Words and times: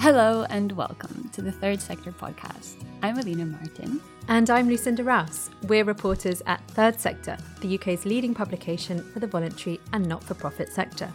Hello 0.00 0.46
and 0.48 0.70
welcome 0.70 1.28
to 1.32 1.42
the 1.42 1.50
Third 1.50 1.80
Sector 1.80 2.12
podcast. 2.12 2.76
I'm 3.02 3.18
Alina 3.18 3.44
Martin. 3.44 4.00
And 4.28 4.48
I'm 4.48 4.68
Lucinda 4.68 5.02
Rouse. 5.02 5.50
We're 5.64 5.82
reporters 5.82 6.40
at 6.46 6.62
Third 6.68 7.00
Sector, 7.00 7.36
the 7.60 7.74
UK's 7.74 8.04
leading 8.04 8.32
publication 8.32 9.02
for 9.12 9.18
the 9.18 9.26
voluntary 9.26 9.80
and 9.92 10.06
not 10.06 10.22
for 10.22 10.34
profit 10.34 10.72
sector. 10.72 11.12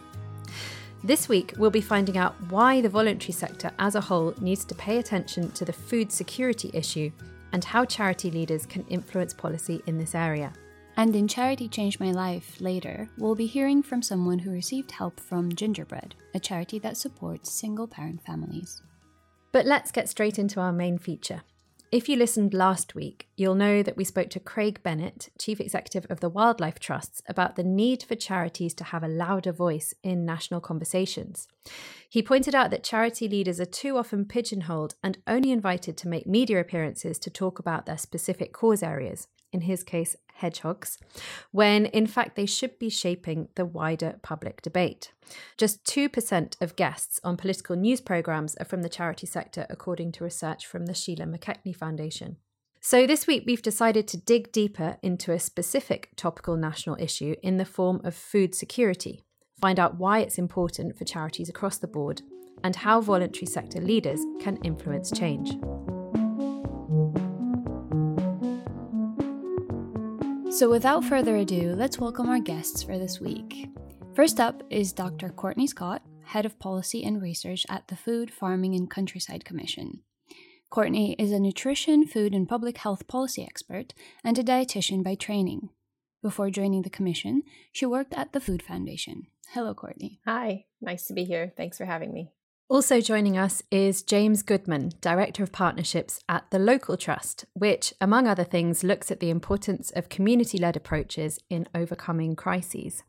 This 1.02 1.30
week, 1.30 1.54
we'll 1.56 1.70
be 1.70 1.80
finding 1.80 2.18
out 2.18 2.34
why 2.50 2.82
the 2.82 2.90
voluntary 2.90 3.32
sector 3.32 3.70
as 3.78 3.94
a 3.94 4.02
whole 4.02 4.34
needs 4.38 4.66
to 4.66 4.74
pay 4.74 4.98
attention 4.98 5.50
to 5.52 5.64
the 5.64 5.72
food 5.72 6.12
security 6.12 6.70
issue 6.74 7.10
and 7.54 7.64
how 7.64 7.86
charity 7.86 8.30
leaders 8.30 8.66
can 8.66 8.84
influence 8.88 9.32
policy 9.32 9.82
in 9.86 9.96
this 9.96 10.14
area. 10.14 10.52
And 10.96 11.16
in 11.16 11.26
Charity 11.26 11.68
Changed 11.68 11.98
My 11.98 12.12
Life 12.12 12.60
later, 12.60 13.08
we'll 13.18 13.34
be 13.34 13.46
hearing 13.46 13.82
from 13.82 14.00
someone 14.00 14.38
who 14.38 14.52
received 14.52 14.92
help 14.92 15.18
from 15.18 15.52
Gingerbread, 15.52 16.14
a 16.34 16.40
charity 16.40 16.78
that 16.78 16.96
supports 16.96 17.50
single 17.52 17.88
parent 17.88 18.24
families. 18.24 18.80
But 19.50 19.66
let's 19.66 19.90
get 19.90 20.08
straight 20.08 20.38
into 20.38 20.60
our 20.60 20.72
main 20.72 20.98
feature. 20.98 21.42
If 21.90 22.08
you 22.08 22.16
listened 22.16 22.54
last 22.54 22.94
week, 22.94 23.28
you'll 23.36 23.54
know 23.54 23.82
that 23.82 23.96
we 23.96 24.04
spoke 24.04 24.30
to 24.30 24.40
Craig 24.40 24.80
Bennett, 24.82 25.28
Chief 25.38 25.60
Executive 25.60 26.06
of 26.10 26.20
the 26.20 26.28
Wildlife 26.28 26.80
Trusts, 26.80 27.22
about 27.28 27.56
the 27.56 27.62
need 27.62 28.02
for 28.02 28.16
charities 28.16 28.74
to 28.74 28.84
have 28.84 29.04
a 29.04 29.08
louder 29.08 29.52
voice 29.52 29.94
in 30.02 30.24
national 30.24 30.60
conversations. 30.60 31.46
He 32.08 32.22
pointed 32.22 32.54
out 32.54 32.70
that 32.70 32.82
charity 32.82 33.28
leaders 33.28 33.60
are 33.60 33.64
too 33.64 33.96
often 33.96 34.24
pigeonholed 34.24 34.94
and 35.04 35.18
only 35.26 35.52
invited 35.52 35.96
to 35.98 36.08
make 36.08 36.26
media 36.26 36.60
appearances 36.60 37.18
to 37.20 37.30
talk 37.30 37.58
about 37.60 37.86
their 37.86 37.98
specific 37.98 38.52
cause 38.52 38.82
areas, 38.82 39.28
in 39.52 39.60
his 39.60 39.84
case, 39.84 40.16
hedgehogs, 40.34 40.98
when 41.50 41.86
in 41.86 42.06
fact 42.06 42.36
they 42.36 42.46
should 42.46 42.78
be 42.78 42.88
shaping 42.88 43.48
the 43.54 43.64
wider 43.64 44.18
public 44.22 44.62
debate. 44.62 45.12
Just 45.56 45.84
2% 45.84 46.60
of 46.60 46.76
guests 46.76 47.20
on 47.24 47.36
political 47.36 47.76
news 47.76 48.00
programmes 48.00 48.54
are 48.56 48.64
from 48.64 48.82
the 48.82 48.88
charity 48.88 49.26
sector, 49.26 49.66
according 49.70 50.12
to 50.12 50.24
research 50.24 50.66
from 50.66 50.86
the 50.86 50.94
Sheila 50.94 51.24
McKechnie 51.26 51.76
Foundation. 51.76 52.36
So, 52.80 53.06
this 53.06 53.26
week 53.26 53.44
we've 53.46 53.62
decided 53.62 54.06
to 54.08 54.18
dig 54.18 54.52
deeper 54.52 54.98
into 55.02 55.32
a 55.32 55.38
specific 55.38 56.10
topical 56.16 56.56
national 56.56 56.96
issue 57.00 57.34
in 57.42 57.56
the 57.56 57.64
form 57.64 58.02
of 58.04 58.14
food 58.14 58.54
security, 58.54 59.24
find 59.58 59.80
out 59.80 59.96
why 59.96 60.18
it's 60.18 60.36
important 60.36 60.98
for 60.98 61.04
charities 61.04 61.48
across 61.48 61.78
the 61.78 61.86
board, 61.86 62.20
and 62.62 62.76
how 62.76 63.00
voluntary 63.00 63.46
sector 63.46 63.80
leaders 63.80 64.20
can 64.40 64.58
influence 64.58 65.10
change. 65.10 65.56
So, 70.54 70.70
without 70.70 71.02
further 71.02 71.38
ado, 71.38 71.74
let's 71.74 71.98
welcome 71.98 72.28
our 72.28 72.38
guests 72.38 72.84
for 72.84 72.96
this 72.96 73.20
week. 73.20 73.68
First 74.14 74.38
up 74.38 74.62
is 74.70 74.92
Dr. 74.92 75.30
Courtney 75.30 75.66
Scott, 75.66 76.00
Head 76.22 76.46
of 76.46 76.60
Policy 76.60 77.02
and 77.02 77.20
Research 77.20 77.66
at 77.68 77.88
the 77.88 77.96
Food, 77.96 78.30
Farming 78.30 78.76
and 78.76 78.88
Countryside 78.88 79.44
Commission. 79.44 80.02
Courtney 80.70 81.16
is 81.18 81.32
a 81.32 81.40
nutrition, 81.40 82.06
food, 82.06 82.36
and 82.36 82.48
public 82.48 82.78
health 82.78 83.08
policy 83.08 83.42
expert 83.42 83.94
and 84.22 84.38
a 84.38 84.44
dietitian 84.44 85.02
by 85.02 85.16
training. 85.16 85.70
Before 86.22 86.50
joining 86.50 86.82
the 86.82 86.88
commission, 86.88 87.42
she 87.72 87.84
worked 87.84 88.14
at 88.14 88.32
the 88.32 88.40
Food 88.40 88.62
Foundation. 88.62 89.26
Hello, 89.48 89.74
Courtney. 89.74 90.20
Hi, 90.24 90.66
nice 90.80 91.04
to 91.06 91.14
be 91.14 91.24
here. 91.24 91.52
Thanks 91.56 91.78
for 91.78 91.84
having 91.84 92.12
me. 92.12 92.30
Also 92.74 93.00
joining 93.00 93.38
us 93.38 93.62
is 93.70 94.02
James 94.02 94.42
Goodman, 94.42 94.90
Director 95.00 95.44
of 95.44 95.52
Partnerships 95.52 96.18
at 96.28 96.50
the 96.50 96.58
Local 96.58 96.96
Trust, 96.96 97.44
which, 97.52 97.94
among 98.00 98.26
other 98.26 98.42
things, 98.42 98.82
looks 98.82 99.12
at 99.12 99.20
the 99.20 99.30
importance 99.30 99.92
of 99.92 100.08
community 100.08 100.58
led 100.58 100.76
approaches 100.76 101.38
in 101.48 101.68
overcoming 101.72 102.34
crises. 102.34 103.04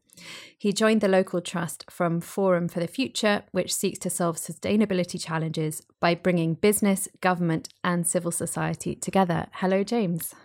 He 0.56 0.72
joined 0.72 1.02
the 1.02 1.08
Local 1.08 1.42
Trust 1.42 1.84
from 1.90 2.22
Forum 2.22 2.68
for 2.68 2.80
the 2.80 2.86
Future, 2.86 3.42
which 3.54 3.74
seeks 3.74 3.98
to 4.02 4.10
solve 4.12 4.36
sustainability 4.36 5.20
challenges 5.20 5.82
by 6.00 6.14
bringing 6.14 6.54
business, 6.54 7.08
government, 7.20 7.70
and 7.84 8.06
civil 8.06 8.30
society 8.30 8.94
together. 8.94 9.48
Hello, 9.52 9.84
James. 9.84 10.36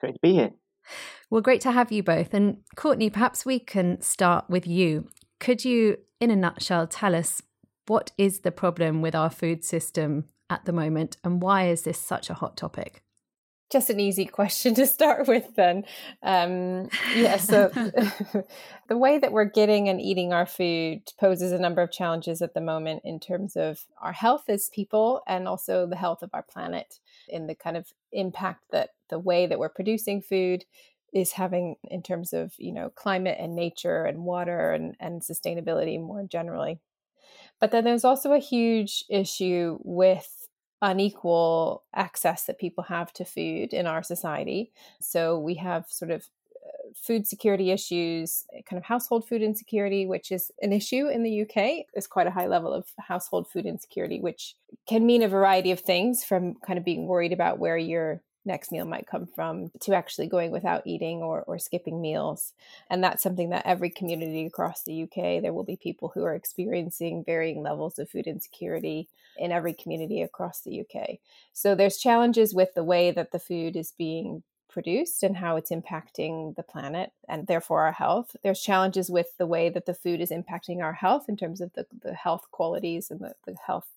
Great 0.00 0.14
to 0.14 0.20
be 0.22 0.32
here. 0.32 0.52
Well, 1.28 1.42
great 1.42 1.60
to 1.60 1.72
have 1.72 1.92
you 1.92 2.02
both. 2.02 2.32
And 2.32 2.62
Courtney, 2.76 3.10
perhaps 3.10 3.44
we 3.44 3.58
can 3.58 4.00
start 4.00 4.48
with 4.48 4.66
you. 4.66 5.08
Could 5.38 5.66
you, 5.66 5.98
in 6.18 6.30
a 6.30 6.36
nutshell, 6.36 6.86
tell 6.86 7.14
us 7.14 7.42
what 7.90 8.12
is 8.16 8.42
the 8.42 8.52
problem 8.52 9.02
with 9.02 9.16
our 9.16 9.28
food 9.28 9.64
system 9.64 10.26
at 10.48 10.64
the 10.64 10.72
moment, 10.72 11.16
and 11.24 11.42
why 11.42 11.66
is 11.66 11.82
this 11.82 11.98
such 11.98 12.30
a 12.30 12.34
hot 12.34 12.56
topic? 12.56 13.02
Just 13.68 13.90
an 13.90 13.98
easy 13.98 14.26
question 14.26 14.74
to 14.76 14.86
start 14.86 15.26
with, 15.26 15.56
then. 15.56 15.82
Um, 16.22 16.88
yeah, 17.16 17.36
so 17.36 17.68
the 18.88 18.96
way 18.96 19.18
that 19.18 19.32
we're 19.32 19.44
getting 19.44 19.88
and 19.88 20.00
eating 20.00 20.32
our 20.32 20.46
food 20.46 21.02
poses 21.18 21.50
a 21.50 21.58
number 21.58 21.82
of 21.82 21.90
challenges 21.90 22.40
at 22.42 22.54
the 22.54 22.60
moment 22.60 23.02
in 23.04 23.18
terms 23.18 23.56
of 23.56 23.80
our 24.00 24.12
health 24.12 24.44
as 24.48 24.70
people 24.72 25.22
and 25.26 25.48
also 25.48 25.84
the 25.84 25.96
health 25.96 26.22
of 26.22 26.30
our 26.32 26.44
planet, 26.44 27.00
in 27.28 27.48
the 27.48 27.56
kind 27.56 27.76
of 27.76 27.88
impact 28.12 28.66
that 28.70 28.90
the 29.08 29.18
way 29.18 29.48
that 29.48 29.58
we're 29.58 29.68
producing 29.68 30.22
food 30.22 30.64
is 31.12 31.32
having 31.32 31.74
in 31.82 32.04
terms 32.04 32.32
of 32.32 32.52
you 32.56 32.72
know 32.72 32.88
climate 32.90 33.38
and 33.40 33.56
nature 33.56 34.04
and 34.04 34.22
water 34.22 34.70
and, 34.70 34.94
and 35.00 35.22
sustainability 35.22 36.00
more 36.00 36.22
generally 36.22 36.78
but 37.60 37.70
then 37.70 37.84
there's 37.84 38.04
also 38.04 38.32
a 38.32 38.38
huge 38.38 39.04
issue 39.08 39.78
with 39.82 40.48
unequal 40.82 41.84
access 41.94 42.44
that 42.44 42.58
people 42.58 42.84
have 42.84 43.12
to 43.12 43.24
food 43.24 43.72
in 43.72 43.86
our 43.86 44.02
society. 44.02 44.72
So 45.00 45.38
we 45.38 45.56
have 45.56 45.84
sort 45.88 46.10
of 46.10 46.26
uh, 46.56 46.92
food 46.94 47.26
security 47.26 47.70
issues, 47.70 48.46
kind 48.68 48.78
of 48.78 48.84
household 48.84 49.28
food 49.28 49.42
insecurity, 49.42 50.06
which 50.06 50.32
is 50.32 50.50
an 50.62 50.72
issue 50.72 51.08
in 51.08 51.22
the 51.22 51.42
UK. 51.42 51.84
There's 51.92 52.06
quite 52.06 52.26
a 52.26 52.30
high 52.30 52.46
level 52.46 52.72
of 52.72 52.86
household 52.98 53.46
food 53.50 53.66
insecurity, 53.66 54.20
which 54.20 54.54
can 54.88 55.04
mean 55.04 55.22
a 55.22 55.28
variety 55.28 55.70
of 55.70 55.80
things 55.80 56.24
from 56.24 56.54
kind 56.66 56.78
of 56.78 56.84
being 56.84 57.06
worried 57.06 57.32
about 57.32 57.58
where 57.58 57.76
you're 57.76 58.22
next 58.44 58.72
meal 58.72 58.84
might 58.84 59.06
come 59.06 59.26
from 59.26 59.70
to 59.80 59.94
actually 59.94 60.26
going 60.26 60.50
without 60.50 60.86
eating 60.86 61.22
or, 61.22 61.42
or 61.42 61.58
skipping 61.58 62.00
meals. 62.00 62.52
And 62.88 63.02
that's 63.02 63.22
something 63.22 63.50
that 63.50 63.66
every 63.66 63.90
community 63.90 64.46
across 64.46 64.82
the 64.82 65.02
UK, 65.02 65.42
there 65.42 65.52
will 65.52 65.64
be 65.64 65.76
people 65.76 66.12
who 66.14 66.24
are 66.24 66.34
experiencing 66.34 67.24
varying 67.24 67.62
levels 67.62 67.98
of 67.98 68.10
food 68.10 68.26
insecurity 68.26 69.08
in 69.36 69.52
every 69.52 69.72
community 69.72 70.22
across 70.22 70.60
the 70.60 70.80
UK. 70.80 71.18
So 71.52 71.74
there's 71.74 71.98
challenges 71.98 72.54
with 72.54 72.74
the 72.74 72.84
way 72.84 73.10
that 73.10 73.32
the 73.32 73.38
food 73.38 73.76
is 73.76 73.92
being 73.96 74.42
produced 74.70 75.22
and 75.22 75.36
how 75.36 75.56
it's 75.56 75.70
impacting 75.70 76.54
the 76.54 76.62
planet 76.62 77.12
and 77.28 77.46
therefore 77.46 77.82
our 77.82 77.92
health. 77.92 78.36
There's 78.42 78.62
challenges 78.62 79.10
with 79.10 79.36
the 79.36 79.46
way 79.46 79.68
that 79.68 79.86
the 79.86 79.94
food 79.94 80.20
is 80.20 80.30
impacting 80.30 80.80
our 80.80 80.92
health 80.92 81.24
in 81.28 81.36
terms 81.36 81.60
of 81.60 81.72
the, 81.74 81.86
the 82.02 82.14
health 82.14 82.46
qualities 82.50 83.10
and 83.10 83.20
the, 83.20 83.34
the 83.46 83.56
health 83.66 83.88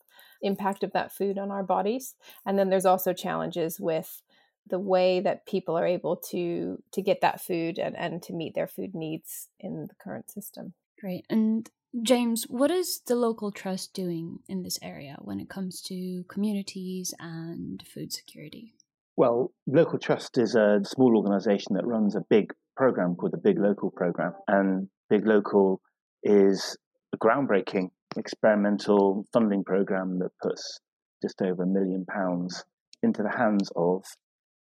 impact 0.42 0.84
of 0.84 0.92
that 0.92 1.12
food 1.12 1.38
on 1.38 1.52
our 1.52 1.64
bodies. 1.64 2.16
And 2.46 2.60
then 2.60 2.70
there's 2.70 2.86
also 2.86 3.14
challenges 3.14 3.80
with 3.80 4.22
the 4.68 4.80
way 4.80 5.20
that 5.20 5.46
people 5.46 5.78
are 5.78 5.86
able 5.86 6.16
to 6.32 6.82
to 6.92 7.02
get 7.02 7.22
that 7.22 7.42
food 7.42 7.78
and, 7.78 7.98
and 7.98 8.22
to 8.24 8.34
meet 8.34 8.56
their 8.56 8.68
food 8.68 8.96
needs 8.96 9.50
in 9.60 9.88
the 9.88 9.96
current 9.96 10.30
system. 10.30 10.74
Great. 11.00 11.26
And 11.30 11.70
James, 12.02 12.46
what 12.46 12.72
is 12.72 13.02
the 13.06 13.16
local 13.16 13.52
trust 13.52 13.94
doing 13.94 14.40
in 14.48 14.64
this 14.64 14.80
area 14.82 15.18
when 15.20 15.40
it 15.40 15.50
comes 15.50 15.82
to 15.84 16.24
communities 16.28 17.14
and 17.20 17.84
food 17.86 18.12
security? 18.12 18.74
Well, 19.16 19.54
Local 19.68 20.00
Trust 20.00 20.40
is 20.40 20.56
a 20.56 20.80
small 20.84 21.16
organization 21.16 21.76
that 21.76 21.86
runs 21.86 22.16
a 22.16 22.26
big 22.32 22.52
program 22.76 23.16
called 23.16 23.34
the 23.34 23.38
Big 23.38 23.60
Local 23.60 23.92
program. 23.92 24.34
And 24.48 24.90
Big 25.08 25.28
Local 25.28 25.82
is 26.24 26.76
a 27.14 27.18
groundbreaking 27.18 27.90
experimental 28.18 29.28
funding 29.32 29.64
program 29.64 30.18
that 30.20 30.32
puts 30.42 30.80
just 31.22 31.44
over 31.44 31.62
a 31.62 31.68
million 31.68 32.06
pounds 32.06 32.64
into 33.04 33.22
the 33.22 33.30
hands 33.30 33.72
of 33.76 34.04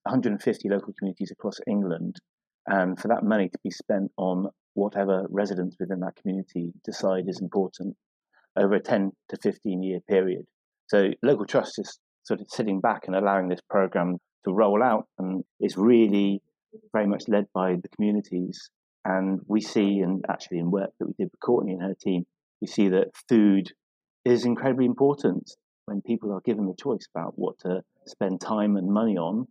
150 0.05 0.69
local 0.69 0.93
communities 0.99 1.31
across 1.31 1.59
England, 1.67 2.17
and 2.67 2.99
for 2.99 3.09
that 3.09 3.25
money 3.25 3.49
to 3.49 3.59
be 3.65 3.71
spent 3.71 4.11
on 4.17 4.47
whatever 4.75 5.27
residents 5.31 5.77
within 5.79 6.01
that 6.01 6.17
community 6.17 6.73
decide 6.85 7.29
is 7.29 7.41
important 7.41 7.97
over 8.57 8.75
a 8.75 8.81
10 8.81 9.13
to 9.29 9.37
15 9.37 9.83
year 9.83 10.01
period. 10.09 10.45
So 10.87 11.11
local 11.23 11.47
trust 11.47 11.79
is 11.79 11.99
sort 12.25 12.41
of 12.41 12.47
sitting 12.51 12.81
back 12.81 13.03
and 13.07 13.17
allowing 13.17 13.49
this 13.49 13.61
program 13.69 14.19
to 14.45 14.53
roll 14.53 14.83
out 14.83 15.07
and 15.19 15.45
is 15.61 15.77
really 15.77 16.43
very 16.93 17.07
much 17.07 17.25
led 17.29 17.47
by 17.55 17.77
the 17.83 17.89
communities. 17.89 18.71
And 19.05 19.41
we 19.47 19.61
see, 19.61 20.01
and 20.01 20.25
actually 20.29 20.59
in 20.59 20.71
work 20.71 20.91
that 20.99 21.07
we 21.07 21.15
did 21.19 21.31
with 21.33 21.41
Courtney 21.41 21.73
and 21.73 21.83
her 21.83 21.97
team, 22.01 22.25
we 22.61 22.67
see 22.67 22.89
that 22.89 23.09
food 23.29 23.73
is 24.25 24.45
incredibly 24.45 24.87
important 24.87 25.51
when 25.87 26.01
people 26.03 26.33
are 26.33 26.41
given 26.45 26.67
the 26.67 26.77
choice 26.81 27.07
about 27.15 27.33
what 27.37 27.59
to 27.61 27.83
spend 28.07 28.41
time 28.41 28.77
and 28.77 28.89
money 28.89 29.17
on 29.17 29.47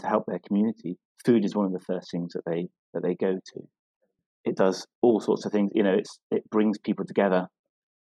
to 0.00 0.06
help 0.06 0.24
their 0.26 0.40
community, 0.46 0.98
food 1.24 1.44
is 1.44 1.54
one 1.54 1.66
of 1.66 1.72
the 1.72 1.80
first 1.80 2.10
things 2.10 2.32
that 2.32 2.42
they 2.46 2.68
that 2.94 3.02
they 3.02 3.14
go 3.14 3.34
to. 3.34 3.60
It 4.44 4.56
does 4.56 4.86
all 5.02 5.20
sorts 5.20 5.44
of 5.44 5.52
things. 5.52 5.70
You 5.74 5.82
know, 5.82 5.94
it's 5.94 6.18
it 6.30 6.48
brings 6.50 6.78
people 6.78 7.04
together. 7.04 7.48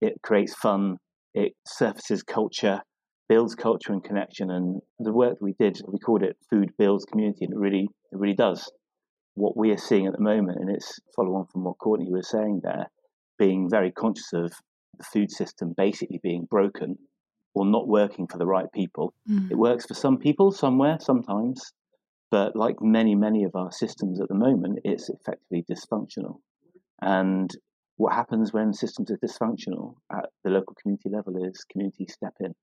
It 0.02 0.14
creates 0.24 0.54
fun. 0.56 0.98
It 1.34 1.54
surfaces 1.66 2.24
culture, 2.24 2.82
builds 3.30 3.56
culture 3.56 3.94
and 3.94 4.04
connection. 4.04 4.50
And 4.50 4.82
the 5.00 5.14
work 5.14 5.40
that 5.40 5.44
we 5.44 5.56
did, 5.60 5.80
we 5.88 6.00
called 6.00 6.24
it 6.24 6.38
"Food 6.50 6.72
Builds 6.78 7.06
Community," 7.06 7.46
and 7.46 7.54
it 7.54 7.60
really 7.60 7.88
it 8.12 8.18
really 8.18 8.36
does. 8.36 8.72
What 9.36 9.56
we 9.56 9.72
are 9.72 9.78
seeing 9.78 10.08
at 10.08 10.14
the 10.14 10.22
moment, 10.22 10.60
and 10.60 10.70
it's 10.70 11.00
follow 11.16 11.36
on 11.36 11.46
from 11.48 11.64
what 11.64 11.78
Courtney 11.78 12.12
was 12.12 12.30
saying 12.30 12.62
there, 12.64 12.92
being 13.38 13.70
very 13.70 13.92
conscious 13.92 14.34
of 14.34 14.52
the 14.98 15.04
food 15.06 15.32
system 15.32 15.74
basically 15.76 16.20
being 16.22 16.46
broken 16.50 16.98
or 17.54 17.66
not 17.66 17.88
working 17.88 18.28
for 18.28 18.38
the 18.38 18.46
right 18.46 18.72
people. 18.74 19.14
Mm. 19.30 19.52
It 19.52 19.58
works 19.58 19.86
for 19.86 19.94
some 19.94 20.18
people 20.18 20.52
somewhere, 20.52 20.98
sometimes, 21.00 21.74
but 22.32 22.56
like 22.56 22.82
many, 22.82 23.14
many 23.14 23.44
of 23.44 23.56
our 23.56 23.72
systems 23.72 24.22
at 24.22 24.30
the 24.30 24.36
moment, 24.36 24.80
it's 24.86 25.10
effectively 25.10 25.66
dysfunctional. 25.70 26.40
And 27.02 27.52
what 27.98 28.14
happens 28.14 28.54
when 28.54 28.74
systems 28.74 29.12
are 29.12 29.18
dysfunctional 29.18 29.96
at 30.12 30.30
the 30.44 30.50
local 30.50 30.76
community 30.82 31.10
level 31.10 31.36
is 31.44 31.66
communities 31.70 32.14
step 32.14 32.34
in. 32.40 32.56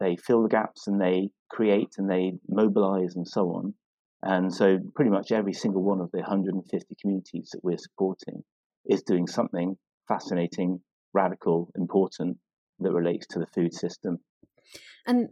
They 0.00 0.16
fill 0.16 0.42
the 0.42 0.48
gaps 0.48 0.88
and 0.88 1.00
they 1.00 1.30
create 1.48 1.94
and 1.96 2.10
they 2.10 2.32
mobilize 2.48 3.14
and 3.14 3.26
so 3.26 3.50
on. 3.50 3.74
And 4.22 4.52
so, 4.52 4.78
pretty 4.94 5.10
much 5.10 5.32
every 5.32 5.52
single 5.52 5.82
one 5.82 6.00
of 6.00 6.10
the 6.10 6.18
150 6.18 6.96
communities 7.00 7.50
that 7.52 7.62
we're 7.62 7.78
supporting 7.78 8.42
is 8.86 9.02
doing 9.02 9.26
something 9.26 9.76
fascinating, 10.08 10.80
radical, 11.12 11.70
important 11.76 12.38
that 12.80 12.92
relates 12.92 13.26
to 13.28 13.38
the 13.38 13.46
food 13.54 13.72
system. 13.72 14.18
And 15.06 15.28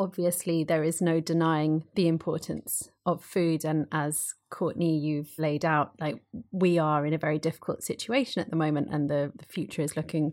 obviously, 0.00 0.64
there 0.64 0.82
is 0.82 1.02
no 1.02 1.20
denying 1.20 1.84
the 1.94 2.08
importance 2.08 2.88
of 3.04 3.22
food. 3.22 3.66
And 3.66 3.86
as 3.92 4.34
Courtney, 4.50 4.98
you've 4.98 5.38
laid 5.38 5.62
out, 5.62 5.92
like 6.00 6.22
we 6.50 6.78
are 6.78 7.04
in 7.04 7.12
a 7.12 7.18
very 7.18 7.38
difficult 7.38 7.84
situation 7.84 8.40
at 8.40 8.48
the 8.48 8.56
moment, 8.56 8.88
and 8.90 9.10
the, 9.10 9.30
the 9.36 9.44
future 9.44 9.82
is 9.82 9.96
looking 9.96 10.32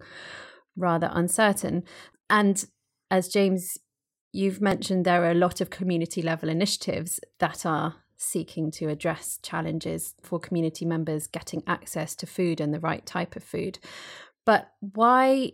rather 0.77 1.11
uncertain. 1.11 1.83
And 2.29 2.65
as 3.11 3.27
James, 3.27 3.77
you've 4.31 4.61
mentioned, 4.61 5.03
there 5.03 5.23
are 5.25 5.31
a 5.31 5.35
lot 5.35 5.59
of 5.59 5.69
community 5.69 6.21
level 6.21 6.47
initiatives 6.47 7.19
that 7.39 7.65
are 7.65 7.95
seeking 8.15 8.71
to 8.71 8.87
address 8.87 9.37
challenges 9.43 10.15
for 10.23 10.39
community 10.39 10.85
members 10.85 11.27
getting 11.27 11.61
access 11.67 12.15
to 12.15 12.25
food 12.25 12.61
and 12.61 12.73
the 12.73 12.79
right 12.79 13.05
type 13.05 13.35
of 13.35 13.43
food. 13.43 13.79
But 14.45 14.69
why 14.79 15.51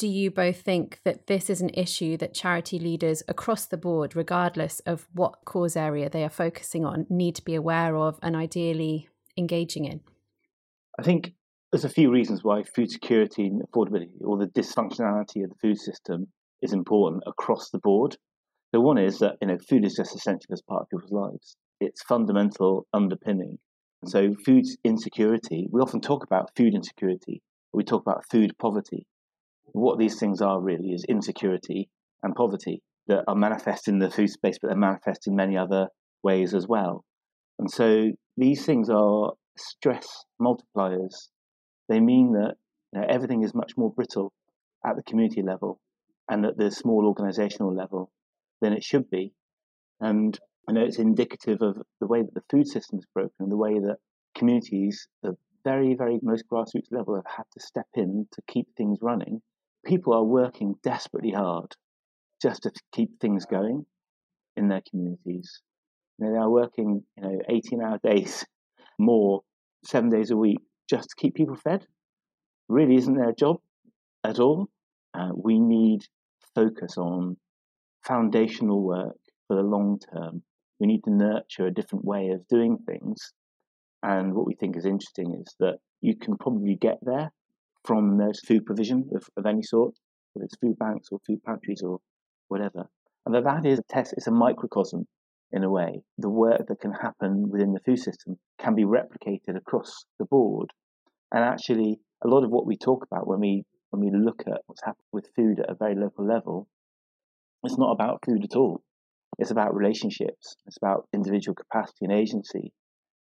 do 0.00 0.08
you 0.08 0.30
both 0.30 0.62
think 0.62 0.98
that 1.04 1.26
this 1.26 1.50
is 1.50 1.60
an 1.60 1.68
issue 1.74 2.16
that 2.16 2.32
charity 2.32 2.78
leaders 2.78 3.22
across 3.28 3.66
the 3.66 3.76
board, 3.76 4.16
regardless 4.16 4.80
of 4.86 5.06
what 5.12 5.44
cause 5.44 5.76
area 5.76 6.08
they 6.08 6.24
are 6.24 6.30
focusing 6.30 6.86
on, 6.86 7.04
need 7.10 7.34
to 7.34 7.44
be 7.44 7.54
aware 7.54 7.94
of 7.98 8.18
and 8.22 8.34
ideally 8.34 9.10
engaging 9.36 9.84
in? 9.84 10.00
I 10.98 11.02
think 11.02 11.34
there's 11.70 11.84
a 11.84 11.90
few 11.90 12.10
reasons 12.10 12.42
why 12.42 12.62
food 12.62 12.90
security 12.90 13.46
and 13.46 13.60
affordability 13.60 14.22
or 14.22 14.38
the 14.38 14.46
dysfunctionality 14.46 15.44
of 15.44 15.50
the 15.50 15.56
food 15.60 15.76
system 15.76 16.28
is 16.62 16.72
important 16.72 17.22
across 17.26 17.68
the 17.68 17.78
board. 17.78 18.16
The 18.72 18.80
one 18.80 18.96
is 18.96 19.18
that 19.18 19.36
you 19.42 19.48
know 19.48 19.58
food 19.68 19.84
is 19.84 19.96
just 19.96 20.16
essential 20.16 20.54
as 20.54 20.62
part 20.62 20.80
of 20.80 20.88
people's 20.88 21.12
lives. 21.12 21.58
It's 21.78 22.02
fundamental 22.04 22.86
underpinning. 22.94 23.58
So 24.06 24.34
food 24.46 24.64
insecurity, 24.82 25.68
we 25.70 25.82
often 25.82 26.00
talk 26.00 26.24
about 26.24 26.56
food 26.56 26.74
insecurity, 26.74 27.42
we 27.74 27.84
talk 27.84 28.00
about 28.00 28.24
food 28.30 28.56
poverty 28.56 29.06
what 29.72 29.98
these 29.98 30.18
things 30.18 30.40
are 30.40 30.60
really 30.60 30.90
is 30.90 31.04
insecurity 31.08 31.88
and 32.22 32.34
poverty 32.34 32.82
that 33.06 33.24
are 33.26 33.34
manifest 33.34 33.88
in 33.88 33.98
the 33.98 34.10
food 34.10 34.30
space, 34.30 34.58
but 34.60 34.68
they're 34.68 34.76
manifest 34.76 35.26
in 35.26 35.34
many 35.34 35.56
other 35.56 35.88
ways 36.22 36.54
as 36.54 36.66
well. 36.66 37.04
And 37.58 37.70
so 37.70 38.10
these 38.36 38.64
things 38.64 38.88
are 38.88 39.32
stress 39.56 40.24
multipliers. 40.40 41.28
They 41.88 42.00
mean 42.00 42.32
that 42.32 42.54
you 42.92 43.00
know, 43.00 43.06
everything 43.08 43.42
is 43.42 43.54
much 43.54 43.72
more 43.76 43.92
brittle 43.92 44.32
at 44.86 44.96
the 44.96 45.02
community 45.02 45.42
level 45.42 45.80
and 46.28 46.46
at 46.46 46.56
the 46.56 46.70
small 46.70 47.06
organizational 47.06 47.74
level 47.74 48.10
than 48.60 48.72
it 48.72 48.84
should 48.84 49.10
be. 49.10 49.32
And 50.00 50.38
I 50.68 50.72
know 50.72 50.84
it's 50.84 50.98
indicative 50.98 51.60
of 51.62 51.82
the 52.00 52.06
way 52.06 52.22
that 52.22 52.34
the 52.34 52.44
food 52.50 52.66
system 52.66 52.98
is 52.98 53.06
broken 53.12 53.48
the 53.48 53.56
way 53.56 53.78
that 53.78 53.96
communities, 54.36 55.08
the 55.22 55.36
very, 55.64 55.94
very 55.94 56.18
most 56.22 56.44
grassroots 56.50 56.90
level, 56.90 57.16
have 57.16 57.26
had 57.26 57.44
to 57.52 57.60
step 57.60 57.88
in 57.94 58.26
to 58.32 58.42
keep 58.46 58.68
things 58.76 58.98
running 59.02 59.42
people 59.84 60.14
are 60.14 60.24
working 60.24 60.74
desperately 60.82 61.32
hard 61.32 61.74
just 62.42 62.62
to 62.62 62.72
keep 62.92 63.20
things 63.20 63.46
going 63.46 63.84
in 64.56 64.68
their 64.68 64.82
communities. 64.88 65.62
You 66.18 66.26
know, 66.26 66.32
they 66.32 66.38
are 66.38 66.50
working, 66.50 67.02
you 67.16 67.22
know, 67.22 67.38
18 67.48 67.82
hour 67.82 67.98
days 68.04 68.44
more, 68.98 69.42
seven 69.84 70.10
days 70.10 70.30
a 70.30 70.36
week, 70.36 70.58
just 70.88 71.10
to 71.10 71.16
keep 71.16 71.34
people 71.34 71.56
fed. 71.56 71.86
Really 72.68 72.96
isn't 72.96 73.16
their 73.16 73.32
job 73.32 73.56
at 74.24 74.38
all. 74.38 74.68
Uh, 75.14 75.30
we 75.34 75.58
need 75.58 76.02
focus 76.54 76.96
on 76.96 77.36
foundational 78.06 78.82
work 78.82 79.16
for 79.48 79.56
the 79.56 79.62
long 79.62 79.98
term. 80.12 80.42
We 80.78 80.86
need 80.86 81.04
to 81.04 81.14
nurture 81.14 81.66
a 81.66 81.74
different 81.74 82.04
way 82.04 82.30
of 82.30 82.46
doing 82.48 82.78
things. 82.86 83.32
And 84.02 84.34
what 84.34 84.46
we 84.46 84.54
think 84.54 84.76
is 84.76 84.86
interesting 84.86 85.42
is 85.44 85.54
that 85.58 85.78
you 86.00 86.16
can 86.16 86.36
probably 86.38 86.76
get 86.76 86.98
there 87.02 87.32
from 87.84 88.18
those 88.18 88.40
food 88.40 88.66
provision 88.66 89.08
of, 89.14 89.28
of 89.36 89.46
any 89.46 89.62
sort, 89.62 89.94
whether 90.32 90.44
it's 90.44 90.56
food 90.56 90.78
banks 90.78 91.08
or 91.10 91.18
food 91.26 91.42
pantries 91.44 91.82
or 91.82 92.00
whatever. 92.48 92.88
And 93.26 93.34
that 93.34 93.44
that 93.44 93.66
is 93.66 93.78
a 93.78 93.82
test, 93.82 94.14
it's 94.16 94.26
a 94.26 94.32
microcosm 94.32 95.06
in 95.52 95.64
a 95.64 95.70
way. 95.70 96.02
The 96.18 96.28
work 96.28 96.66
that 96.68 96.80
can 96.80 96.92
happen 96.92 97.50
within 97.50 97.72
the 97.72 97.80
food 97.80 97.98
system 97.98 98.38
can 98.58 98.74
be 98.74 98.84
replicated 98.84 99.56
across 99.56 100.04
the 100.18 100.24
board. 100.24 100.70
And 101.32 101.44
actually, 101.44 102.00
a 102.24 102.28
lot 102.28 102.44
of 102.44 102.50
what 102.50 102.66
we 102.66 102.76
talk 102.76 103.04
about 103.04 103.26
when 103.26 103.40
we 103.40 103.64
when 103.90 104.02
we 104.02 104.16
look 104.16 104.42
at 104.46 104.60
what's 104.66 104.84
happened 104.84 105.06
with 105.12 105.34
food 105.34 105.58
at 105.58 105.68
a 105.68 105.74
very 105.74 105.96
local 105.96 106.24
level, 106.24 106.68
it's 107.64 107.78
not 107.78 107.90
about 107.90 108.24
food 108.24 108.44
at 108.44 108.56
all. 108.56 108.82
It's 109.38 109.50
about 109.50 109.74
relationships. 109.74 110.56
It's 110.66 110.76
about 110.76 111.08
individual 111.12 111.56
capacity 111.56 112.04
and 112.04 112.12
agency. 112.12 112.72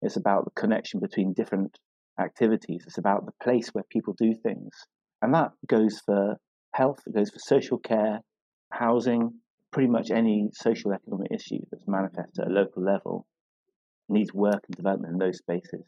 It's 0.01 0.17
about 0.17 0.45
the 0.45 0.51
connection 0.51 1.00
between 1.00 1.33
different 1.33 1.79
activities. 2.19 2.83
It's 2.86 2.98
about 2.98 3.25
the 3.25 3.33
place 3.44 3.69
where 3.69 3.83
people 3.89 4.13
do 4.18 4.33
things. 4.33 4.71
And 5.21 5.33
that 5.33 5.51
goes 5.68 6.00
for 6.06 6.38
health, 6.74 7.00
it 7.07 7.16
goes 7.16 7.30
for 7.30 7.39
social 7.39 7.77
care, 7.77 8.19
housing, 8.71 9.31
pretty 9.71 9.89
much 9.89 10.12
any 10.12 10.50
social 10.54 10.94
economic 10.94 11.31
issue 11.31 11.60
that's 11.71 11.88
manifest 11.88 12.39
at 12.39 12.48
a 12.48 12.51
local 12.51 12.83
level 12.83 13.27
needs 14.07 14.33
work 14.33 14.63
and 14.68 14.75
development 14.75 15.13
in 15.13 15.19
those 15.19 15.38
spaces. 15.38 15.86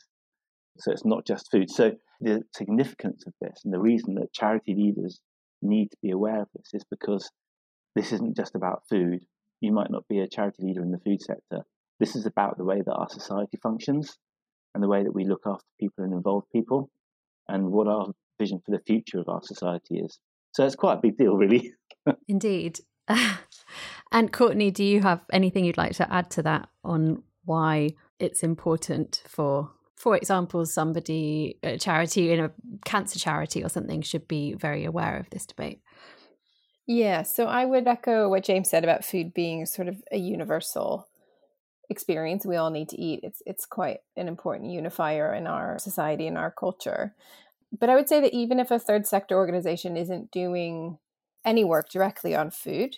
So 0.77 0.91
it's 0.91 1.05
not 1.05 1.25
just 1.25 1.49
food. 1.51 1.69
So 1.69 1.91
the 2.19 2.43
significance 2.55 3.23
of 3.25 3.33
this 3.41 3.61
and 3.65 3.73
the 3.73 3.79
reason 3.79 4.15
that 4.15 4.33
charity 4.33 4.75
leaders 4.75 5.21
need 5.61 5.89
to 5.91 5.97
be 6.01 6.11
aware 6.11 6.41
of 6.41 6.47
this 6.55 6.69
is 6.73 6.83
because 6.89 7.29
this 7.95 8.11
isn't 8.11 8.37
just 8.37 8.55
about 8.55 8.83
food. 8.89 9.19
You 9.59 9.71
might 9.71 9.91
not 9.91 10.07
be 10.07 10.19
a 10.19 10.27
charity 10.27 10.63
leader 10.63 10.81
in 10.81 10.91
the 10.91 10.99
food 10.99 11.21
sector. 11.21 11.63
This 11.99 12.15
is 12.15 12.25
about 12.25 12.57
the 12.57 12.63
way 12.63 12.81
that 12.85 12.93
our 12.93 13.09
society 13.09 13.59
functions 13.61 14.17
and 14.73 14.83
the 14.83 14.87
way 14.87 15.03
that 15.03 15.13
we 15.13 15.25
look 15.25 15.41
after 15.45 15.65
people 15.79 16.03
and 16.03 16.13
involve 16.13 16.43
people 16.51 16.89
and 17.47 17.71
what 17.71 17.87
our 17.87 18.07
vision 18.39 18.61
for 18.65 18.71
the 18.71 18.81
future 18.85 19.19
of 19.19 19.29
our 19.29 19.41
society 19.43 19.99
is. 19.99 20.19
So 20.53 20.65
it's 20.65 20.75
quite 20.75 20.95
a 20.95 21.01
big 21.01 21.17
deal, 21.17 21.35
really. 21.35 21.73
Indeed. 22.27 22.79
and 24.11 24.31
Courtney, 24.31 24.71
do 24.71 24.83
you 24.83 25.01
have 25.01 25.23
anything 25.31 25.65
you'd 25.65 25.77
like 25.77 25.95
to 25.95 26.11
add 26.11 26.29
to 26.31 26.43
that 26.43 26.69
on 26.83 27.23
why 27.45 27.91
it's 28.19 28.43
important 28.43 29.23
for, 29.27 29.71
for 29.95 30.15
example, 30.15 30.65
somebody, 30.65 31.57
a 31.63 31.77
charity 31.77 32.31
in 32.31 32.39
a 32.39 32.51
cancer 32.85 33.19
charity 33.19 33.63
or 33.63 33.69
something, 33.69 34.01
should 34.01 34.27
be 34.27 34.53
very 34.53 34.85
aware 34.85 35.17
of 35.17 35.29
this 35.29 35.45
debate? 35.45 35.81
Yeah, 36.87 37.23
so 37.23 37.45
I 37.45 37.65
would 37.65 37.87
echo 37.87 38.27
what 38.27 38.43
James 38.43 38.69
said 38.69 38.83
about 38.83 39.05
food 39.05 39.33
being 39.33 39.65
sort 39.65 39.87
of 39.87 40.03
a 40.11 40.17
universal 40.17 41.07
experience 41.91 42.45
we 42.45 42.55
all 42.55 42.71
need 42.71 42.89
to 42.89 42.99
eat. 42.99 43.19
It's 43.21 43.43
it's 43.45 43.65
quite 43.65 43.99
an 44.17 44.27
important 44.27 44.71
unifier 44.71 45.33
in 45.33 45.45
our 45.45 45.77
society 45.77 46.25
and 46.25 46.37
our 46.37 46.51
culture. 46.51 47.13
But 47.77 47.89
i 47.89 47.95
would 47.95 48.09
say 48.09 48.19
that 48.21 48.33
even 48.33 48.59
if 48.59 48.71
a 48.71 48.79
third 48.79 49.05
sector 49.05 49.35
organization 49.35 49.95
isn't 49.95 50.31
doing 50.31 50.97
any 51.45 51.63
work 51.63 51.89
directly 51.89 52.35
on 52.35 52.51
food 52.51 52.97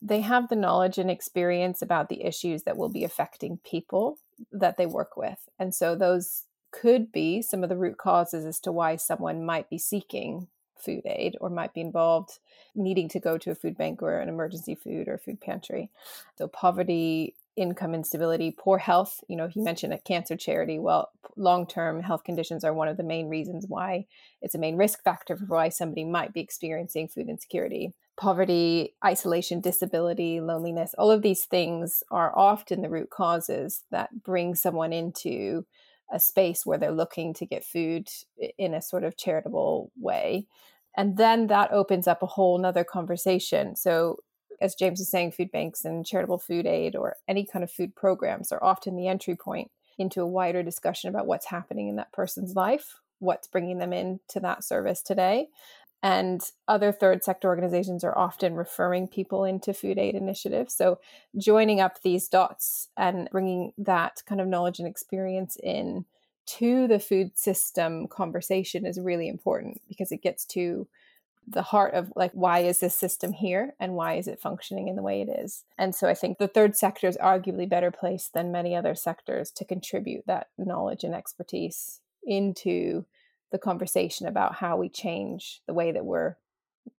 they 0.00 0.20
have 0.20 0.48
the 0.48 0.56
knowledge 0.56 0.98
and 0.98 1.10
experience 1.10 1.82
about 1.82 2.08
the 2.08 2.22
issues 2.24 2.62
that 2.62 2.76
will 2.76 2.88
be 2.88 3.04
affecting 3.04 3.58
people 3.64 4.18
that 4.52 4.76
they 4.76 4.86
work 4.86 5.16
with. 5.16 5.48
And 5.58 5.74
so 5.74 5.94
those 5.94 6.44
could 6.70 7.10
be 7.10 7.42
some 7.42 7.62
of 7.62 7.68
the 7.68 7.76
root 7.76 7.98
causes 7.98 8.44
as 8.44 8.60
to 8.60 8.72
why 8.72 8.96
someone 8.96 9.44
might 9.44 9.68
be 9.70 9.78
seeking 9.78 10.48
food 10.76 11.02
aid 11.06 11.36
or 11.40 11.50
might 11.50 11.74
be 11.74 11.80
involved 11.80 12.38
needing 12.74 13.08
to 13.08 13.18
go 13.18 13.36
to 13.36 13.50
a 13.50 13.54
food 13.54 13.76
bank 13.76 14.00
or 14.00 14.20
an 14.20 14.28
emergency 14.28 14.76
food 14.76 15.08
or 15.08 15.18
food 15.18 15.40
pantry. 15.40 15.90
So 16.36 16.46
poverty 16.46 17.34
income 17.58 17.94
instability, 17.94 18.54
poor 18.56 18.78
health. 18.78 19.20
You 19.28 19.36
know, 19.36 19.48
he 19.48 19.60
mentioned 19.60 19.92
a 19.92 19.98
cancer 19.98 20.36
charity. 20.36 20.78
Well, 20.78 21.10
long 21.36 21.66
term 21.66 22.02
health 22.02 22.24
conditions 22.24 22.64
are 22.64 22.72
one 22.72 22.88
of 22.88 22.96
the 22.96 23.02
main 23.02 23.28
reasons 23.28 23.66
why 23.68 24.06
it's 24.40 24.54
a 24.54 24.58
main 24.58 24.76
risk 24.76 25.02
factor 25.02 25.36
for 25.36 25.44
why 25.44 25.68
somebody 25.68 26.04
might 26.04 26.32
be 26.32 26.40
experiencing 26.40 27.08
food 27.08 27.28
insecurity. 27.28 27.92
Poverty, 28.16 28.94
isolation, 29.04 29.60
disability, 29.60 30.40
loneliness, 30.40 30.94
all 30.98 31.10
of 31.10 31.22
these 31.22 31.44
things 31.44 32.02
are 32.10 32.36
often 32.36 32.82
the 32.82 32.88
root 32.88 33.10
causes 33.10 33.84
that 33.90 34.22
bring 34.24 34.54
someone 34.54 34.92
into 34.92 35.64
a 36.12 36.18
space 36.18 36.64
where 36.64 36.78
they're 36.78 36.90
looking 36.90 37.34
to 37.34 37.46
get 37.46 37.64
food 37.64 38.08
in 38.56 38.74
a 38.74 38.82
sort 38.82 39.04
of 39.04 39.16
charitable 39.16 39.92
way. 40.00 40.46
And 40.96 41.16
then 41.16 41.46
that 41.48 41.70
opens 41.70 42.08
up 42.08 42.22
a 42.22 42.26
whole 42.26 42.58
nother 42.58 42.82
conversation. 42.82 43.76
So 43.76 44.18
as 44.60 44.74
James 44.74 45.00
is 45.00 45.10
saying, 45.10 45.32
food 45.32 45.50
banks 45.50 45.84
and 45.84 46.04
charitable 46.06 46.38
food 46.38 46.66
aid 46.66 46.96
or 46.96 47.16
any 47.26 47.44
kind 47.44 47.62
of 47.62 47.70
food 47.70 47.94
programs 47.94 48.52
are 48.52 48.62
often 48.62 48.96
the 48.96 49.08
entry 49.08 49.36
point 49.36 49.70
into 49.98 50.22
a 50.22 50.26
wider 50.26 50.62
discussion 50.62 51.08
about 51.08 51.26
what's 51.26 51.46
happening 51.46 51.88
in 51.88 51.96
that 51.96 52.12
person's 52.12 52.54
life, 52.54 53.00
what's 53.18 53.48
bringing 53.48 53.78
them 53.78 53.92
into 53.92 54.40
that 54.40 54.64
service 54.64 55.02
today. 55.02 55.48
And 56.02 56.40
other 56.68 56.92
third 56.92 57.24
sector 57.24 57.48
organizations 57.48 58.04
are 58.04 58.16
often 58.16 58.54
referring 58.54 59.08
people 59.08 59.44
into 59.44 59.74
food 59.74 59.98
aid 59.98 60.14
initiatives. 60.14 60.74
So, 60.74 61.00
joining 61.36 61.80
up 61.80 62.02
these 62.02 62.28
dots 62.28 62.88
and 62.96 63.28
bringing 63.32 63.72
that 63.78 64.22
kind 64.24 64.40
of 64.40 64.46
knowledge 64.46 64.78
and 64.78 64.86
experience 64.86 65.56
in 65.60 66.04
to 66.46 66.86
the 66.86 67.00
food 67.00 67.36
system 67.36 68.06
conversation 68.06 68.86
is 68.86 69.00
really 69.00 69.28
important 69.28 69.82
because 69.88 70.12
it 70.12 70.22
gets 70.22 70.44
to 70.46 70.86
the 71.50 71.62
heart 71.62 71.94
of 71.94 72.12
like 72.16 72.32
why 72.32 72.60
is 72.60 72.80
this 72.80 72.94
system 72.94 73.32
here 73.32 73.74
and 73.80 73.94
why 73.94 74.14
is 74.14 74.28
it 74.28 74.40
functioning 74.40 74.88
in 74.88 74.96
the 74.96 75.02
way 75.02 75.20
it 75.20 75.28
is 75.28 75.64
and 75.78 75.94
so 75.94 76.08
i 76.08 76.14
think 76.14 76.38
the 76.38 76.48
third 76.48 76.76
sector 76.76 77.06
is 77.06 77.16
arguably 77.18 77.68
better 77.68 77.90
placed 77.90 78.34
than 78.34 78.52
many 78.52 78.74
other 78.76 78.94
sectors 78.94 79.50
to 79.50 79.64
contribute 79.64 80.26
that 80.26 80.48
knowledge 80.58 81.04
and 81.04 81.14
expertise 81.14 82.00
into 82.24 83.04
the 83.50 83.58
conversation 83.58 84.26
about 84.26 84.56
how 84.56 84.76
we 84.76 84.88
change 84.88 85.62
the 85.66 85.74
way 85.74 85.92
that 85.92 86.04
we're 86.04 86.36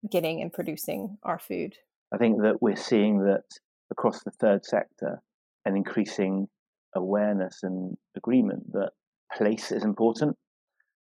getting 0.10 0.42
and 0.42 0.52
producing 0.52 1.18
our 1.24 1.40
food. 1.40 1.76
I 2.14 2.18
think 2.18 2.42
that 2.42 2.62
we're 2.62 2.76
seeing 2.76 3.24
that 3.26 3.44
across 3.92 4.24
the 4.24 4.32
third 4.32 4.66
sector 4.66 5.22
an 5.66 5.76
increasing 5.76 6.48
awareness 6.96 7.60
and 7.64 7.98
agreement 8.16 8.72
that 8.72 8.92
place 9.36 9.72
is 9.72 9.84
important. 9.84 10.36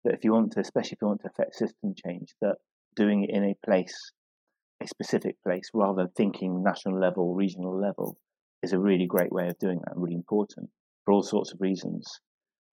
That 0.03 0.13
if 0.13 0.23
you 0.23 0.33
want 0.33 0.51
to, 0.53 0.59
especially 0.59 0.93
if 0.93 1.01
you 1.01 1.07
want 1.07 1.21
to 1.21 1.27
affect 1.27 1.55
system 1.55 1.93
change, 2.05 2.33
that 2.41 2.57
doing 2.95 3.23
it 3.23 3.29
in 3.29 3.43
a 3.43 3.65
place, 3.65 4.11
a 4.81 4.87
specific 4.87 5.35
place, 5.43 5.69
rather 5.73 6.03
than 6.03 6.11
thinking 6.11 6.63
national 6.63 6.99
level, 6.99 7.33
regional 7.33 7.79
level, 7.79 8.17
is 8.63 8.73
a 8.73 8.79
really 8.79 9.05
great 9.07 9.31
way 9.31 9.47
of 9.47 9.57
doing 9.59 9.79
that, 9.85 9.95
really 9.95 10.15
important 10.15 10.69
for 11.05 11.13
all 11.13 11.23
sorts 11.23 11.51
of 11.51 11.61
reasons. 11.61 12.19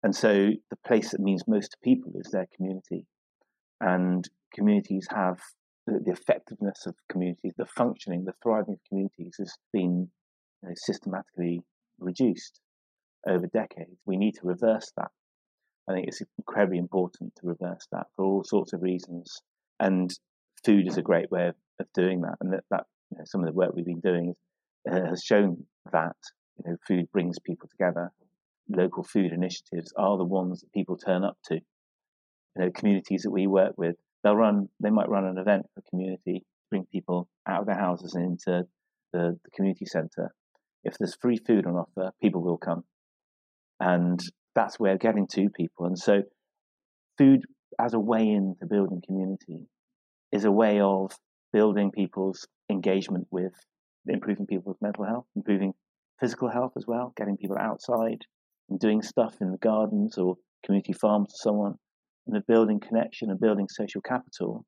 And 0.04 0.16
so 0.16 0.52
the 0.70 0.78
place 0.86 1.12
that 1.12 1.20
means 1.22 1.44
most 1.48 1.72
to 1.72 1.78
people 1.84 2.12
is 2.16 2.32
their 2.32 2.48
community. 2.56 3.06
And 3.82 4.28
communities 4.54 5.08
have 5.12 5.40
the, 5.88 6.00
the 6.04 6.12
effectiveness 6.12 6.86
of 6.86 6.96
communities, 7.10 7.54
the 7.58 7.66
functioning, 7.66 8.24
the 8.24 8.34
thriving 8.42 8.76
of 8.76 8.80
communities 8.88 9.36
has 9.40 9.54
been 9.74 10.10
you 10.64 10.70
know, 10.70 10.74
systematically 10.76 11.62
reduced 12.00 12.60
over 13.28 13.48
decades. 13.48 13.98
We 14.06 14.18
need 14.18 14.34
to 14.34 14.48
reverse 14.48 14.92
that. 14.98 15.12
I 15.90 15.94
think 15.94 16.08
it's 16.08 16.22
incredibly 16.38 16.80
important 16.80 17.34
to 17.36 17.48
reverse 17.48 17.88
that 17.92 18.08
for 18.16 18.26
all 18.26 18.44
sorts 18.44 18.74
of 18.74 18.82
reasons. 18.82 19.42
And 19.80 20.10
food 20.66 20.88
is 20.88 20.98
a 20.98 21.02
great 21.02 21.32
way 21.32 21.48
of, 21.48 21.56
of 21.80 21.88
doing 21.94 22.22
that. 22.22 22.36
And 22.42 22.54
that, 22.54 22.64
that 22.72 22.84
you 23.12 23.18
know, 23.18 23.24
some 23.26 23.42
of 23.42 23.48
the 23.48 23.54
work 23.54 23.76
we've 23.76 23.86
been 23.86 24.00
doing 24.00 24.34
uh, 24.90 25.06
has 25.10 25.24
shown 25.24 25.66
that 25.92 26.16
you 26.58 26.72
know, 26.72 26.78
food 26.88 27.12
brings 27.12 27.40
people 27.40 27.68
together 27.70 28.12
local 28.70 29.04
food 29.04 29.32
initiatives 29.32 29.94
are 29.98 30.18
the 30.18 30.26
ones 30.26 30.62
that 30.62 30.74
people 30.74 30.98
turn 30.98 31.24
up 31.24 31.38
to. 31.46 31.56
You 31.56 31.62
know, 32.58 32.72
communities 32.72 33.24
that 33.24 33.32
we 33.32 33.48
work 33.48 33.74
with, 33.78 33.96
they'll 34.24 34.36
run, 34.36 34.70
they 34.80 34.90
might 34.90 35.10
run 35.10 35.26
an 35.26 35.38
event 35.38 35.66
for 35.74 35.84
community, 35.90 36.44
bring 36.70 36.86
people 36.92 37.28
out 37.48 37.62
of 37.62 37.66
their 37.68 37.78
houses 37.78 38.16
and 38.16 38.26
into 38.26 38.64
the, 39.14 39.38
the 39.44 39.52
community 39.56 39.86
centre. 39.86 40.34
If 40.84 40.98
there's 40.98 41.18
free 41.20 41.38
food 41.38 41.66
on 41.66 41.76
offer, 41.76 42.12
people 42.22 42.44
will 42.44 42.58
come. 42.58 42.84
And 43.80 44.20
that's 44.54 44.80
where 44.80 44.98
getting 44.98 45.28
to 45.34 45.50
people. 45.50 45.86
And 45.86 45.98
so, 45.98 46.22
food 47.18 47.42
as 47.80 47.94
a 47.94 48.00
way 48.00 48.28
into 48.28 48.66
building 48.66 49.02
community 49.06 49.68
is 50.32 50.46
a 50.46 50.52
way 50.52 50.80
of 50.80 51.12
building 51.54 51.92
people's 51.92 52.48
engagement 52.70 53.28
with 53.32 53.54
improving 54.08 54.46
people's 54.46 54.78
mental 54.82 55.06
health, 55.06 55.26
improving 55.36 55.74
physical 56.20 56.50
health 56.50 56.74
as 56.78 56.86
well, 56.88 57.14
getting 57.18 57.38
people 57.38 57.58
outside, 57.58 58.22
and 58.70 58.80
doing 58.80 59.02
stuff 59.02 59.36
in 59.42 59.52
the 59.52 59.58
gardens 59.58 60.18
or 60.18 60.36
community 60.66 60.94
farms 60.94 61.34
or 61.34 61.38
so 61.38 61.62
on, 61.62 61.78
and 62.28 62.38
of 62.38 62.46
building 62.48 62.80
connection 62.80 63.30
and 63.30 63.40
building 63.40 63.68
social 63.70 64.02
capital, 64.02 64.66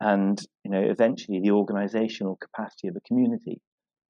and 0.00 0.40
you 0.64 0.70
know 0.70 0.80
eventually 0.80 1.40
the 1.40 1.50
organizational 1.50 2.36
capacity 2.36 2.88
of 2.88 2.96
a 2.96 3.00
community. 3.00 3.60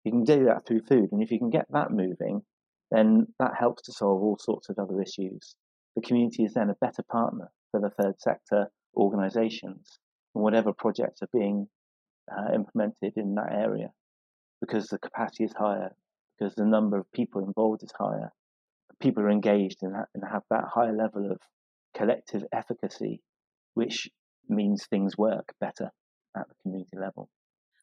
You 0.04 0.12
can 0.12 0.24
do 0.24 0.44
that 0.44 0.66
through 0.66 0.82
food, 0.82 1.10
and 1.12 1.22
if 1.22 1.30
you 1.30 1.38
can 1.38 1.50
get 1.50 1.66
that 1.70 1.90
moving, 1.90 2.42
then 2.90 3.26
that 3.38 3.54
helps 3.58 3.82
to 3.84 3.92
solve 3.92 4.22
all 4.22 4.38
sorts 4.38 4.68
of 4.68 4.78
other 4.78 5.00
issues. 5.00 5.54
The 5.96 6.02
community 6.02 6.44
is 6.44 6.54
then 6.54 6.70
a 6.70 6.76
better 6.80 7.02
partner 7.10 7.50
for 7.74 7.80
the 7.80 7.90
third 7.90 8.14
sector 8.20 8.68
organizations 8.96 9.98
and 10.34 10.44
whatever 10.44 10.72
projects 10.72 11.22
are 11.22 11.28
being 11.32 11.66
uh, 12.30 12.54
implemented 12.54 13.14
in 13.16 13.34
that 13.34 13.52
area 13.52 13.88
because 14.60 14.86
the 14.86 14.98
capacity 14.98 15.42
is 15.42 15.52
higher, 15.58 15.90
because 16.38 16.54
the 16.54 16.64
number 16.64 16.96
of 16.96 17.10
people 17.12 17.44
involved 17.44 17.82
is 17.82 17.92
higher, 17.98 18.30
people 19.00 19.24
are 19.24 19.30
engaged 19.30 19.78
and, 19.82 19.92
and 20.14 20.22
have 20.30 20.42
that 20.50 20.64
higher 20.72 20.94
level 20.94 21.32
of 21.32 21.38
collective 21.96 22.44
efficacy, 22.52 23.20
which 23.74 24.08
means 24.48 24.86
things 24.86 25.18
work 25.18 25.52
better 25.60 25.90
at 26.36 26.48
the 26.48 26.54
community 26.62 26.96
level. 26.96 27.28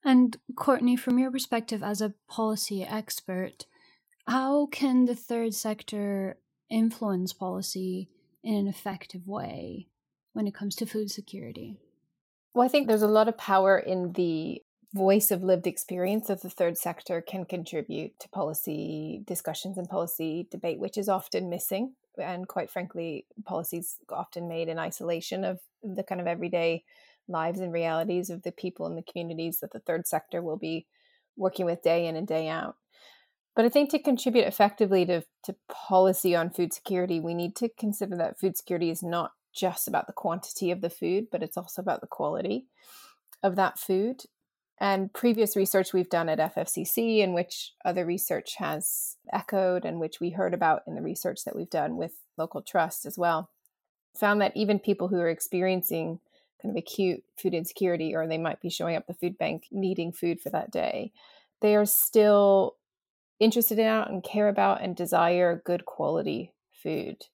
And 0.05 0.37
Courtney, 0.55 0.95
from 0.95 1.19
your 1.19 1.31
perspective 1.31 1.83
as 1.83 1.99
a 2.01 2.13
policy 2.29 2.81
expert, 2.83 3.65
how 4.25 4.67
can 4.67 5.03
the 5.03 5.15
third 5.15 5.53
sector 5.53 6.37
influence 6.69 7.33
policy 7.33 8.09
in 8.43 8.55
an 8.55 8.67
effective 8.67 9.27
way 9.27 9.87
when 10.33 10.47
it 10.47 10.53
comes 10.53 10.75
to 10.75 10.85
food 10.85 11.11
security? 11.11 11.77
Well, 12.53 12.65
I 12.65 12.69
think 12.69 12.87
there's 12.87 13.01
a 13.01 13.07
lot 13.07 13.27
of 13.27 13.37
power 13.37 13.77
in 13.77 14.13
the 14.13 14.61
voice 14.93 15.31
of 15.31 15.43
lived 15.43 15.67
experience 15.67 16.27
that 16.27 16.41
the 16.41 16.49
third 16.49 16.77
sector 16.77 17.21
can 17.21 17.45
contribute 17.45 18.19
to 18.19 18.29
policy 18.29 19.23
discussions 19.25 19.77
and 19.77 19.87
policy 19.87 20.47
debate, 20.51 20.79
which 20.79 20.97
is 20.97 21.07
often 21.07 21.49
missing. 21.49 21.93
And 22.21 22.47
quite 22.47 22.69
frankly, 22.69 23.25
policies 23.45 23.97
often 24.09 24.49
made 24.49 24.67
in 24.67 24.77
isolation 24.77 25.45
of 25.45 25.61
the 25.81 26.03
kind 26.03 26.19
of 26.19 26.27
everyday 26.27 26.83
lives 27.29 27.61
and 27.61 27.71
realities 27.71 28.29
of 28.29 28.43
the 28.43 28.51
people 28.51 28.85
in 28.87 28.95
the 28.95 29.03
communities 29.03 29.59
that 29.59 29.71
the 29.71 29.79
third 29.79 30.07
sector 30.07 30.41
will 30.41 30.57
be 30.57 30.87
working 31.37 31.65
with 31.65 31.81
day 31.81 32.05
in 32.07 32.17
and 32.17 32.27
day 32.27 32.49
out. 32.49 32.75
But 33.55 33.65
I 33.65 33.69
think 33.69 33.89
to 33.91 33.99
contribute 33.99 34.45
effectively 34.45 35.05
to, 35.05 35.23
to 35.43 35.55
policy 35.69 36.35
on 36.35 36.49
food 36.49 36.73
security, 36.73 37.19
we 37.19 37.33
need 37.33 37.55
to 37.57 37.69
consider 37.77 38.15
that 38.17 38.39
food 38.39 38.57
security 38.57 38.89
is 38.89 39.03
not 39.03 39.31
just 39.53 39.87
about 39.87 40.07
the 40.07 40.13
quantity 40.13 40.71
of 40.71 40.81
the 40.81 40.89
food, 40.89 41.27
but 41.31 41.43
it's 41.43 41.57
also 41.57 41.81
about 41.81 42.01
the 42.01 42.07
quality 42.07 42.67
of 43.43 43.55
that 43.57 43.77
food. 43.77 44.23
And 44.79 45.13
previous 45.13 45.55
research 45.55 45.93
we've 45.93 46.09
done 46.09 46.29
at 46.29 46.55
FFCC, 46.55 47.19
in 47.19 47.33
which 47.33 47.73
other 47.85 48.05
research 48.05 48.55
has 48.57 49.17
echoed 49.31 49.85
and 49.85 49.99
which 49.99 50.19
we 50.19 50.31
heard 50.31 50.53
about 50.53 50.81
in 50.87 50.95
the 50.95 51.01
research 51.01 51.43
that 51.43 51.55
we've 51.55 51.69
done 51.69 51.97
with 51.97 52.13
local 52.37 52.61
trust 52.61 53.05
as 53.05 53.17
well, 53.17 53.51
found 54.15 54.41
that 54.41 54.55
even 54.55 54.79
people 54.79 55.09
who 55.09 55.19
are 55.19 55.29
experiencing 55.29 56.19
kind 56.61 56.75
of 56.75 56.81
acute 56.81 57.23
food 57.37 57.53
insecurity 57.53 58.15
or 58.15 58.25
they 58.25 58.37
might 58.37 58.61
be 58.61 58.69
showing 58.69 58.95
up 58.95 59.05
the 59.07 59.13
food 59.13 59.37
bank 59.37 59.65
needing 59.71 60.11
food 60.11 60.39
for 60.39 60.49
that 60.49 60.71
day, 60.71 61.11
they 61.61 61.75
are 61.75 61.85
still 61.85 62.75
interested 63.41 63.79
in 63.79 63.87
and 63.87 64.23
care 64.23 64.47
about 64.47 64.81
and 64.81 64.95
desire 64.95 65.61
good 65.65 65.83
quality 65.83 66.53
food. 66.81 67.25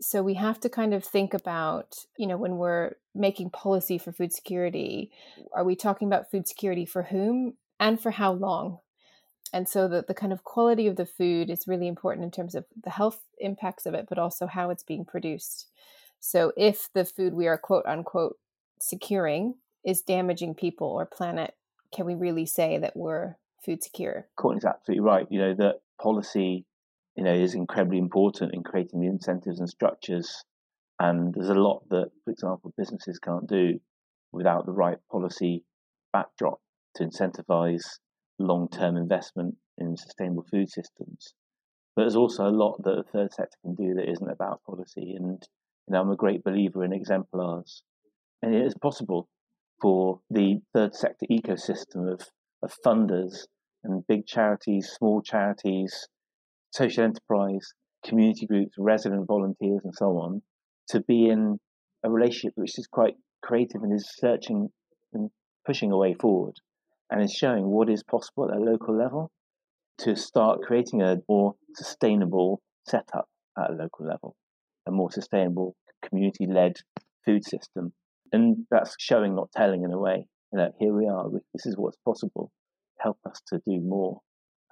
So 0.00 0.22
we 0.22 0.34
have 0.34 0.60
to 0.60 0.68
kind 0.68 0.92
of 0.92 1.02
think 1.02 1.32
about 1.32 1.96
you 2.18 2.26
know 2.26 2.36
when 2.36 2.58
we're 2.58 2.96
making 3.14 3.50
policy 3.50 3.96
for 3.96 4.12
food 4.12 4.32
security 4.32 5.10
are 5.54 5.64
we 5.64 5.74
talking 5.74 6.06
about 6.06 6.30
food 6.30 6.46
security 6.46 6.84
for 6.84 7.04
whom 7.04 7.54
and 7.80 8.00
for 8.00 8.12
how 8.12 8.32
long? 8.32 8.78
And 9.52 9.68
so 9.68 9.88
the, 9.88 10.04
the 10.06 10.14
kind 10.14 10.32
of 10.32 10.44
quality 10.44 10.86
of 10.86 10.96
the 10.96 11.06
food 11.06 11.50
is 11.50 11.68
really 11.68 11.88
important 11.88 12.24
in 12.24 12.30
terms 12.30 12.54
of 12.54 12.66
the 12.82 12.90
health 12.90 13.20
impacts 13.38 13.86
of 13.86 13.94
it 13.94 14.06
but 14.08 14.18
also 14.18 14.46
how 14.46 14.68
it's 14.68 14.82
being 14.82 15.06
produced. 15.06 15.68
So 16.20 16.52
if 16.56 16.90
the 16.92 17.06
food 17.06 17.32
we 17.32 17.46
are 17.46 17.58
quote 17.58 17.86
unquote 17.86 18.36
securing 18.78 19.54
is 19.82 20.02
damaging 20.02 20.54
people 20.54 20.88
or 20.88 21.06
planet 21.06 21.54
can 21.94 22.04
we 22.04 22.14
really 22.14 22.44
say 22.44 22.76
that 22.76 22.96
we're 22.96 23.36
food 23.66 23.82
secure 23.82 24.26
Courtney's 24.36 24.64
absolutely 24.64 25.02
right 25.02 25.26
you 25.30 25.38
know 25.38 25.54
that 25.54 25.76
policy 26.00 26.64
you 27.16 27.24
know, 27.24 27.34
is 27.34 27.54
incredibly 27.54 27.98
important 27.98 28.54
in 28.54 28.62
creating 28.62 29.00
the 29.00 29.06
incentives 29.06 29.58
and 29.58 29.68
structures. 29.68 30.44
And 31.00 31.34
there's 31.34 31.48
a 31.48 31.54
lot 31.54 31.82
that, 31.88 32.10
for 32.24 32.30
example, 32.30 32.74
businesses 32.76 33.18
can't 33.18 33.48
do 33.48 33.80
without 34.32 34.66
the 34.66 34.72
right 34.72 34.98
policy 35.10 35.64
backdrop 36.12 36.60
to 36.96 37.04
incentivize 37.04 37.98
long-term 38.38 38.96
investment 38.96 39.56
in 39.78 39.96
sustainable 39.96 40.44
food 40.50 40.70
systems. 40.70 41.34
But 41.94 42.02
there's 42.02 42.16
also 42.16 42.46
a 42.46 42.50
lot 42.50 42.82
that 42.84 42.96
the 42.96 43.10
third 43.10 43.32
sector 43.32 43.56
can 43.62 43.74
do 43.74 43.94
that 43.94 44.10
isn't 44.10 44.30
about 44.30 44.62
policy. 44.64 45.14
And 45.18 45.42
you 45.88 45.92
know, 45.92 46.02
I'm 46.02 46.10
a 46.10 46.16
great 46.16 46.44
believer 46.44 46.84
in 46.84 46.92
exemplars. 46.92 47.82
And 48.42 48.54
it 48.54 48.64
is 48.64 48.74
possible 48.74 49.28
for 49.80 50.20
the 50.30 50.60
third 50.74 50.94
sector 50.94 51.26
ecosystem 51.30 52.12
of, 52.12 52.20
of 52.62 52.74
funders 52.84 53.46
and 53.86 54.06
big 54.06 54.26
charities, 54.26 54.88
small 54.96 55.22
charities, 55.22 56.08
social 56.72 57.04
enterprise, 57.04 57.72
community 58.04 58.46
groups, 58.46 58.74
resident 58.78 59.26
volunteers, 59.26 59.80
and 59.84 59.94
so 59.94 60.18
on, 60.18 60.42
to 60.88 61.00
be 61.00 61.28
in 61.28 61.58
a 62.04 62.10
relationship 62.10 62.52
which 62.56 62.78
is 62.78 62.86
quite 62.86 63.14
creative 63.42 63.82
and 63.82 63.92
is 63.92 64.08
searching 64.16 64.68
and 65.12 65.30
pushing 65.64 65.92
a 65.92 65.96
way 65.96 66.14
forward 66.14 66.54
and 67.10 67.22
is 67.22 67.32
showing 67.32 67.66
what 67.66 67.88
is 67.88 68.02
possible 68.02 68.50
at 68.50 68.56
a 68.56 68.60
local 68.60 68.96
level 68.96 69.30
to 69.98 70.14
start 70.14 70.60
creating 70.62 71.02
a 71.02 71.16
more 71.28 71.54
sustainable 71.74 72.60
setup 72.86 73.28
at 73.58 73.70
a 73.70 73.74
local 73.74 74.06
level, 74.06 74.36
a 74.86 74.90
more 74.90 75.10
sustainable 75.10 75.74
community 76.02 76.46
led 76.46 76.76
food 77.24 77.44
system. 77.44 77.92
And 78.32 78.66
that's 78.70 78.94
showing, 78.98 79.34
not 79.34 79.50
telling 79.56 79.84
in 79.84 79.92
a 79.92 79.98
way. 79.98 80.26
You 80.52 80.58
know, 80.58 80.70
here 80.78 80.92
we 80.92 81.06
are. 81.06 81.28
This 81.54 81.66
is 81.66 81.76
what's 81.76 81.96
possible. 82.04 82.50
Help 83.06 83.18
us 83.24 83.40
to 83.48 83.60
do 83.66 83.80
more. 83.80 84.20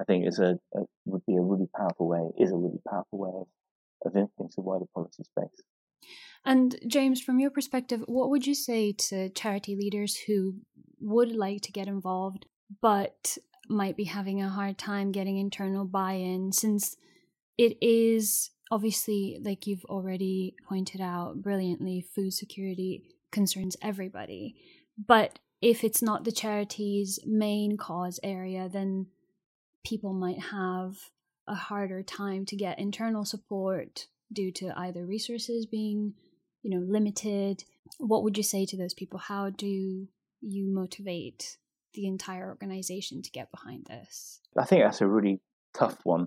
I 0.01 0.05
think 0.05 0.27
is 0.27 0.41
a, 0.41 0.59
a 0.75 0.81
would 1.05 1.25
be 1.27 1.37
a 1.37 1.41
really 1.41 1.69
powerful 1.77 2.09
way. 2.09 2.23
Is 2.39 2.51
a 2.51 2.57
really 2.57 2.81
powerful 2.89 3.19
way 3.19 3.31
of, 3.33 3.47
of 4.07 4.17
influencing 4.17 4.65
the 4.65 4.69
wider 4.69 4.87
policy 4.93 5.23
space. 5.23 5.63
And 6.45 6.77
James, 6.87 7.21
from 7.21 7.39
your 7.39 7.51
perspective, 7.51 8.03
what 8.07 8.31
would 8.31 8.47
you 8.47 8.55
say 8.55 8.93
to 9.09 9.31
charity 9.31 9.77
leaders 9.77 10.17
who 10.27 10.57
would 11.01 11.35
like 11.35 11.63
to 11.63 11.73
get 11.73 11.87
involved 11.87 12.47
but 12.83 13.39
might 13.69 13.97
be 13.97 14.05
having 14.05 14.43
a 14.43 14.49
hard 14.49 14.79
time 14.79 15.13
getting 15.13 15.39
internal 15.39 15.85
buy-in 15.85 16.53
since 16.53 16.97
it 17.57 17.77
is 17.81 18.51
obviously 18.71 19.39
like 19.43 19.67
you've 19.67 19.85
already 19.85 20.55
pointed 20.69 21.01
out 21.01 21.43
brilliantly 21.43 22.05
food 22.15 22.33
security 22.33 23.05
concerns 23.31 23.77
everybody 23.83 24.57
but 25.07 25.39
if 25.65 25.83
it's 25.83 26.03
not 26.03 26.25
the 26.25 26.33
charity's 26.33 27.19
main 27.25 27.79
cause 27.79 28.21
area 28.23 28.69
then 28.71 29.07
people 29.83 30.13
might 30.13 30.39
have 30.51 30.95
a 31.49 31.55
harder 31.55 32.03
time 32.03 32.45
to 32.45 32.55
get 32.55 32.79
internal 32.79 33.25
support 33.25 34.07
due 34.31 34.53
to 34.53 34.79
either 34.79 35.07
resources 35.07 35.65
being 35.65 36.13
you 36.63 36.71
know 36.71 36.85
limited. 36.87 37.65
What 37.99 38.25
would 38.25 38.37
you 38.37 38.43
say 38.43 38.67
to 38.67 38.77
those 38.77 38.93
people? 38.93 39.19
How 39.19 39.49
do 39.49 40.07
you 40.43 40.67
motivate 40.75 41.57
the 41.95 42.07
entire 42.07 42.49
organization 42.49 43.23
to 43.23 43.31
get 43.31 43.51
behind 43.51 43.87
this? 43.87 44.41
I 44.59 44.67
think 44.67 44.83
that's 44.83 45.01
a 45.01 45.07
really 45.07 45.41
tough 45.75 45.99
one 46.05 46.27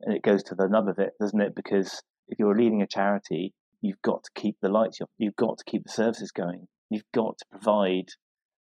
and 0.00 0.16
it 0.16 0.22
goes 0.22 0.42
to 0.44 0.54
the 0.54 0.68
nub 0.68 0.88
of 0.88 0.98
it 0.98 1.12
doesn't 1.20 1.40
it? 1.40 1.54
Because 1.54 2.00
if 2.28 2.38
you're 2.38 2.56
leading 2.56 2.80
a 2.80 2.86
charity 2.86 3.52
you've 3.82 4.00
got 4.00 4.24
to 4.24 4.30
keep 4.34 4.56
the 4.62 4.70
lights 4.70 5.02
on 5.02 5.06
you've 5.18 5.36
got 5.36 5.58
to 5.58 5.64
keep 5.64 5.84
the 5.84 5.92
services 5.92 6.30
going. 6.30 6.66
You've 6.88 7.12
got 7.12 7.36
to 7.38 7.44
provide 7.50 8.08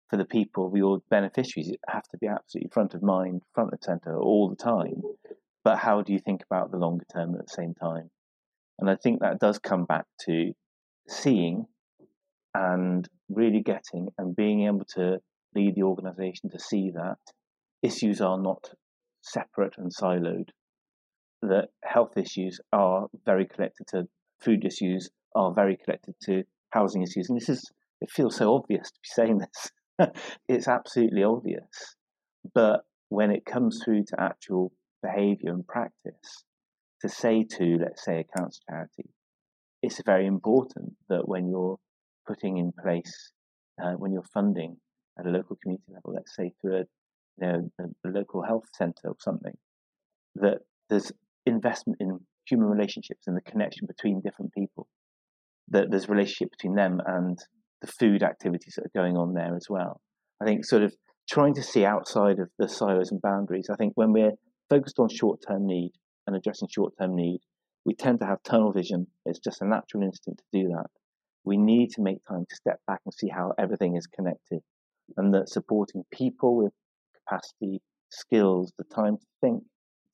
for 0.10 0.18
the 0.18 0.26
people 0.26 0.72
your 0.76 1.00
beneficiaries 1.10 1.72
have 1.88 2.04
to 2.04 2.18
be 2.18 2.28
absolutely 2.28 2.70
front 2.72 2.94
of 2.94 3.02
mind 3.02 3.42
front 3.54 3.74
of 3.74 3.80
center 3.82 4.18
all 4.18 4.50
the 4.50 4.56
time 4.56 5.02
but 5.64 5.78
how 5.78 6.02
do 6.02 6.14
you 6.14 6.20
think 6.20 6.42
about 6.50 6.72
the 6.72 6.78
longer 6.78 7.06
term 7.14 7.36
at 7.36 7.46
the 7.46 7.54
same 7.54 7.74
time 7.74 8.10
and 8.80 8.90
i 8.90 8.96
think 8.96 9.20
that 9.20 9.40
does 9.40 9.60
come 9.60 9.86
back 9.86 10.06
to 10.20 10.54
seeing 11.08 11.66
and 12.54 13.08
really 13.30 13.62
getting 13.62 14.10
and 14.18 14.36
being 14.36 14.66
able 14.66 14.86
to 14.86 15.20
lead 15.56 15.76
the 15.76 15.84
organization 15.84 16.50
to 16.50 16.60
see 16.60 16.92
that 16.92 17.18
issues 17.84 18.22
are 18.22 18.40
not 18.40 18.72
separate 19.22 19.76
and 19.78 19.92
siloed, 19.94 20.50
that 21.42 21.70
health 21.84 22.18
issues 22.18 22.60
are 22.72 23.08
very 23.26 23.46
connected 23.46 23.88
to 23.88 24.08
food 24.40 24.66
issues, 24.66 25.10
are 25.36 25.54
very 25.54 25.78
connected 25.78 26.16
to 26.24 26.44
housing 26.72 27.04
issues. 27.04 27.30
And 27.30 27.40
this 27.40 27.50
is, 27.50 27.72
it 28.02 28.10
feels 28.10 28.38
so 28.38 28.56
obvious 28.56 28.90
to 28.92 29.00
be 29.02 29.10
saying 29.14 29.38
this. 29.40 29.72
it's 30.48 30.68
absolutely 30.68 31.24
obvious. 31.24 31.96
But 32.54 32.82
when 33.10 33.32
it 33.32 33.46
comes 33.46 33.82
through 33.84 34.06
to 34.06 34.22
actual 34.22 34.72
behavior 35.02 35.52
and 35.52 35.66
practice, 35.66 36.44
to 37.02 37.10
say 37.10 37.44
to, 37.44 37.78
let's 37.80 38.04
say, 38.04 38.20
a 38.20 38.38
cancer 38.38 38.60
charity, 38.70 39.10
it's 39.82 40.02
very 40.06 40.26
important 40.26 40.94
that 41.10 41.28
when 41.28 41.48
you're 41.48 41.78
putting 42.28 42.58
in 42.58 42.72
place, 42.72 43.32
uh, 43.82 43.94
when 43.94 44.12
you're 44.12 44.24
funding 44.34 44.78
at 45.20 45.26
a 45.26 45.30
local 45.30 45.58
community 45.62 45.92
level, 45.94 46.14
let's 46.14 46.36
say 46.36 46.52
through 46.62 46.78
a, 46.78 46.84
you 47.40 47.48
know, 47.48 47.72
a, 47.80 47.84
a 48.08 48.10
local 48.10 48.42
health 48.42 48.66
centre 48.74 49.08
or 49.08 49.16
something, 49.20 49.56
that 50.36 50.60
there's 50.90 51.12
investment 51.46 51.98
in 52.00 52.20
human 52.46 52.68
relationships 52.68 53.28
and 53.28 53.38
the 53.38 53.42
connection 53.42 53.88
between 53.88 54.22
different 54.22 54.54
people, 54.54 54.88
that 55.70 55.92
there's 55.92 56.10
relationship 56.10 56.52
between 56.52 56.76
them 56.76 57.00
and 57.06 57.40
the 57.82 57.88
food 57.88 58.24
activities 58.24 58.76
that 58.76 58.86
are 58.86 59.02
going 59.02 59.18
on 59.18 59.34
there 59.34 59.56
as 59.56 59.68
well. 59.70 60.02
I 60.42 60.46
think 60.46 60.66
sort 60.66 60.84
of 60.84 60.96
trying 61.30 61.54
to 61.56 61.64
see 61.64 61.86
outside 61.86 62.40
of 62.40 62.50
the 62.58 62.70
silos 62.70 63.12
and 63.12 63.22
boundaries. 63.22 63.70
I 63.72 63.76
think 63.76 63.94
when 63.96 64.14
we're 64.14 64.34
focused 64.70 65.00
on 65.00 65.10
short 65.10 65.40
term 65.48 65.66
need 65.66 65.92
and 66.26 66.36
addressing 66.36 66.70
short 66.72 66.94
term 67.00 67.16
need, 67.16 67.40
we 67.86 67.94
tend 67.94 68.20
to 68.20 68.26
have 68.26 68.44
tunnel 68.44 68.72
vision. 68.72 69.08
It's 69.26 69.40
just 69.40 69.62
a 69.62 69.68
natural 69.68 70.04
instinct 70.04 70.42
to 70.42 70.62
do 70.62 70.68
that. 70.70 70.88
We 71.44 71.58
need 71.58 71.92
to 71.92 72.02
make 72.02 72.18
time 72.28 72.46
to 72.50 72.56
step 72.56 72.80
back 72.88 73.00
and 73.06 73.14
see 73.14 73.30
how 73.30 73.54
everything 73.58 73.96
is 73.96 74.08
connected, 74.08 74.60
and 75.16 75.34
that 75.34 75.50
supporting 75.50 76.04
people 76.12 76.56
with 76.58 76.74
capacity, 77.16 77.82
skills, 78.10 78.74
the 78.78 78.84
time 78.84 79.18
to 79.18 79.26
think, 79.42 79.64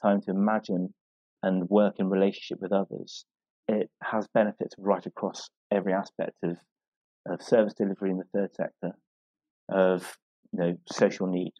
time 0.01 0.21
to 0.21 0.31
imagine, 0.31 0.93
and 1.41 1.69
work 1.69 1.95
in 1.97 2.09
relationship 2.09 2.59
with 2.61 2.71
others, 2.71 3.25
it 3.67 3.89
has 4.03 4.27
benefits 4.33 4.75
right 4.77 5.05
across 5.05 5.49
every 5.71 5.93
aspect 5.93 6.35
of, 6.43 6.57
of 7.25 7.41
service 7.41 7.73
delivery 7.73 8.11
in 8.11 8.17
the 8.17 8.25
third 8.33 8.55
sector, 8.55 8.91
of 9.69 10.17
you 10.51 10.59
know 10.59 10.77
social 10.91 11.27
need. 11.27 11.53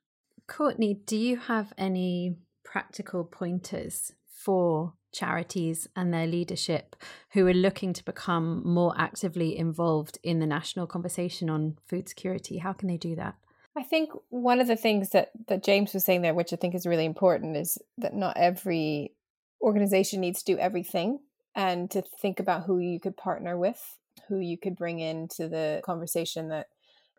Courtney, 0.48 0.94
do 1.06 1.18
you 1.18 1.38
have 1.38 1.74
any 1.78 2.36
practical 2.64 3.24
pointers 3.24 4.14
for 4.28 4.94
charities 5.14 5.88
and 5.96 6.14
their 6.14 6.28
leadership 6.28 6.96
who 7.32 7.48
are 7.48 7.54
looking 7.54 7.94
to 7.94 8.04
become 8.04 8.62
more 8.66 8.94
actively 8.98 9.58
involved 9.58 10.18
in 10.24 10.40
the 10.40 10.48
national 10.48 10.88
conversation 10.88 11.50
on 11.50 11.78
food 11.88 12.10
security? 12.10 12.58
How 12.58 12.74
can 12.74 12.90
they 12.90 12.98
do 12.98 13.16
that? 13.16 13.36
I 13.76 13.84
think 13.84 14.12
one 14.30 14.60
of 14.60 14.68
the 14.68 14.76
things 14.76 15.10
that, 15.12 15.32
that 15.48 15.64
James 15.64 15.94
was 15.94 16.04
saying 16.04 16.22
there, 16.22 16.34
which 16.34 16.54
I 16.54 16.58
think 16.58 16.76
is 16.76 16.86
really 16.86 17.06
important, 17.06 17.58
is 17.58 17.78
that 17.98 18.14
not 18.14 18.38
every 18.38 19.14
organization 19.62 20.20
needs 20.20 20.44
to 20.44 20.54
do 20.54 20.60
everything 20.60 21.20
and 21.56 21.90
to 21.92 22.04
think 22.22 22.40
about 22.40 22.64
who 22.64 22.80
you 22.80 23.00
could 23.00 23.18
partner 23.18 23.58
with, 23.58 23.82
who 24.28 24.40
you 24.40 24.58
could 24.58 24.76
bring 24.76 25.00
into 25.00 25.48
the 25.48 25.82
conversation 25.84 26.50
that 26.50 26.68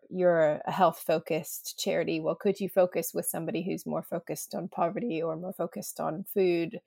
you're 0.09 0.61
a 0.65 0.71
health 0.71 1.03
focused 1.05 1.79
charity. 1.79 2.19
Well, 2.19 2.35
could 2.35 2.59
you 2.59 2.69
focus 2.69 3.13
with 3.13 3.25
somebody 3.25 3.63
who's 3.63 3.85
more 3.85 4.03
focused 4.03 4.53
on 4.53 4.67
poverty 4.67 5.21
or 5.21 5.35
more 5.35 5.53
focused 5.53 5.99
on 5.99 6.25
food 6.31 6.79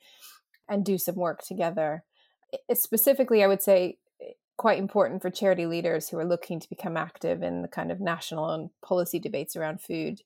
and 0.68 0.84
do 0.84 0.98
some 0.98 1.16
work 1.16 1.42
together. 1.42 2.04
It's 2.68 2.82
specifically, 2.82 3.42
I 3.42 3.46
would 3.46 3.62
say, 3.62 3.98
eh, 4.20 4.32
quite 4.56 4.78
important 4.78 5.22
for 5.22 5.30
charity 5.30 5.66
leaders 5.66 6.08
who 6.08 6.18
are 6.18 6.24
looking 6.24 6.60
to 6.60 6.68
become 6.68 6.96
active 6.96 7.42
in 7.42 7.62
the 7.62 7.68
kind 7.68 7.90
of 7.90 8.00
national 8.00 8.50
and 8.50 8.70
policy 8.82 9.18
debates 9.18 9.56
around 9.56 9.80
food 9.80 10.22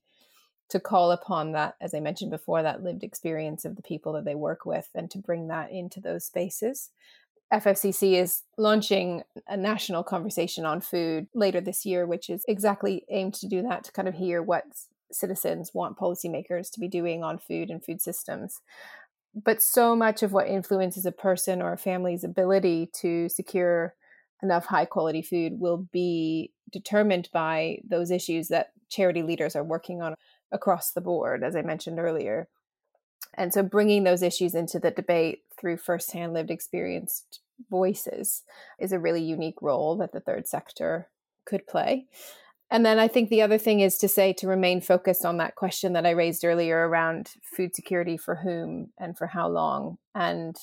to 0.68 0.80
call 0.80 1.10
upon 1.10 1.52
that, 1.52 1.76
as 1.80 1.94
I 1.94 2.00
mentioned 2.00 2.30
before, 2.30 2.62
that 2.62 2.82
lived 2.82 3.04
experience 3.04 3.64
of 3.64 3.76
the 3.76 3.82
people 3.82 4.12
that 4.14 4.24
they 4.24 4.34
work 4.34 4.64
with 4.64 4.88
and 4.94 5.10
to 5.10 5.18
bring 5.18 5.48
that 5.48 5.70
into 5.70 6.00
those 6.00 6.24
spaces. 6.24 6.90
FFCC 7.52 8.14
is 8.14 8.42
launching 8.56 9.22
a 9.46 9.56
national 9.56 10.02
conversation 10.02 10.64
on 10.64 10.80
food 10.80 11.26
later 11.34 11.60
this 11.60 11.84
year, 11.84 12.06
which 12.06 12.30
is 12.30 12.44
exactly 12.48 13.04
aimed 13.10 13.34
to 13.34 13.48
do 13.48 13.62
that, 13.62 13.84
to 13.84 13.92
kind 13.92 14.08
of 14.08 14.14
hear 14.14 14.42
what 14.42 14.64
citizens 15.10 15.72
want 15.74 15.98
policymakers 15.98 16.70
to 16.70 16.80
be 16.80 16.88
doing 16.88 17.22
on 17.22 17.38
food 17.38 17.68
and 17.68 17.84
food 17.84 18.00
systems 18.00 18.60
but 19.34 19.62
so 19.62 19.96
much 19.96 20.22
of 20.22 20.32
what 20.32 20.48
influences 20.48 21.06
a 21.06 21.12
person 21.12 21.62
or 21.62 21.72
a 21.72 21.78
family's 21.78 22.24
ability 22.24 22.90
to 22.92 23.28
secure 23.28 23.94
enough 24.42 24.66
high 24.66 24.84
quality 24.84 25.22
food 25.22 25.58
will 25.58 25.88
be 25.92 26.52
determined 26.70 27.28
by 27.32 27.78
those 27.88 28.10
issues 28.10 28.48
that 28.48 28.72
charity 28.88 29.22
leaders 29.22 29.56
are 29.56 29.64
working 29.64 30.02
on 30.02 30.14
across 30.50 30.92
the 30.92 31.00
board, 31.00 31.42
as 31.42 31.56
I 31.56 31.62
mentioned 31.62 31.98
earlier. 31.98 32.48
And 33.34 33.52
so 33.52 33.62
bringing 33.62 34.04
those 34.04 34.22
issues 34.22 34.54
into 34.54 34.78
the 34.78 34.90
debate 34.90 35.42
through 35.58 35.78
firsthand 35.78 36.34
lived 36.34 36.50
experienced 36.50 37.40
voices 37.70 38.42
is 38.78 38.92
a 38.92 38.98
really 38.98 39.22
unique 39.22 39.60
role 39.62 39.96
that 39.96 40.12
the 40.12 40.20
third 40.20 40.46
sector 40.46 41.08
could 41.46 41.66
play. 41.66 42.06
And 42.70 42.86
then 42.86 42.98
I 42.98 43.06
think 43.06 43.28
the 43.28 43.42
other 43.42 43.58
thing 43.58 43.80
is 43.80 43.98
to 43.98 44.08
say 44.08 44.32
to 44.34 44.48
remain 44.48 44.80
focused 44.80 45.26
on 45.26 45.36
that 45.36 45.56
question 45.56 45.92
that 45.92 46.06
I 46.06 46.10
raised 46.10 46.44
earlier 46.44 46.88
around 46.88 47.30
food 47.42 47.74
security 47.74 48.16
for 48.16 48.36
whom 48.36 48.92
and 48.98 49.16
for 49.16 49.26
how 49.26 49.48
long. 49.48 49.98
And 50.14 50.56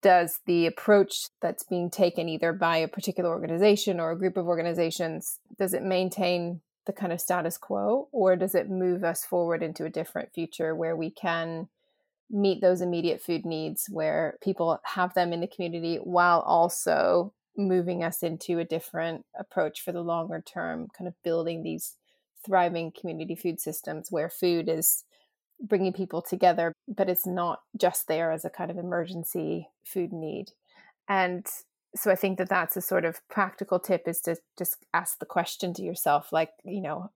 does 0.00 0.40
the 0.46 0.66
approach 0.66 1.28
that's 1.42 1.64
being 1.64 1.90
taken 1.90 2.28
either 2.28 2.52
by 2.52 2.78
a 2.78 2.88
particular 2.88 3.30
organization 3.30 4.00
or 4.00 4.12
a 4.12 4.18
group 4.18 4.36
of 4.36 4.46
organizations 4.46 5.40
does 5.58 5.74
it 5.74 5.82
maintain 5.82 6.60
the 6.86 6.92
kind 6.92 7.12
of 7.12 7.20
status 7.20 7.58
quo 7.58 8.08
or 8.12 8.36
does 8.36 8.54
it 8.54 8.70
move 8.70 9.02
us 9.04 9.24
forward 9.24 9.62
into 9.62 9.84
a 9.84 9.90
different 9.90 10.32
future 10.32 10.74
where 10.74 10.96
we 10.96 11.10
can 11.10 11.68
meet 12.30 12.60
those 12.60 12.80
immediate 12.80 13.22
food 13.22 13.44
needs 13.44 13.86
where 13.90 14.36
people 14.42 14.78
have 14.84 15.14
them 15.14 15.32
in 15.32 15.40
the 15.40 15.46
community 15.46 15.96
while 15.96 16.40
also 16.40 17.32
moving 17.56 18.04
us 18.04 18.22
into 18.22 18.58
a 18.58 18.64
different 18.64 19.24
approach 19.38 19.80
for 19.80 19.92
the 19.92 20.00
longer 20.00 20.42
term, 20.46 20.88
kind 20.96 21.08
of 21.08 21.14
building 21.24 21.62
these 21.62 21.94
thriving 22.44 22.92
community 22.92 23.34
food 23.34 23.60
systems 23.60 24.08
where 24.10 24.30
food 24.30 24.68
is 24.68 25.04
bringing 25.60 25.92
people 25.92 26.22
together, 26.22 26.72
but 26.86 27.08
it's 27.08 27.26
not 27.26 27.60
just 27.76 28.06
there 28.06 28.30
as 28.30 28.44
a 28.44 28.50
kind 28.50 28.70
of 28.70 28.78
emergency 28.78 29.68
food 29.84 30.12
need. 30.12 30.46
And 31.08 31.46
so 31.96 32.10
I 32.10 32.14
think 32.14 32.38
that 32.38 32.48
that's 32.48 32.76
a 32.76 32.82
sort 32.82 33.04
of 33.04 33.20
practical 33.28 33.80
tip 33.80 34.06
is 34.06 34.20
to 34.20 34.36
just 34.56 34.86
ask 34.94 35.18
the 35.18 35.26
question 35.26 35.74
to 35.74 35.82
yourself, 35.82 36.32
like, 36.32 36.50
you 36.64 36.80
know, 36.80 37.10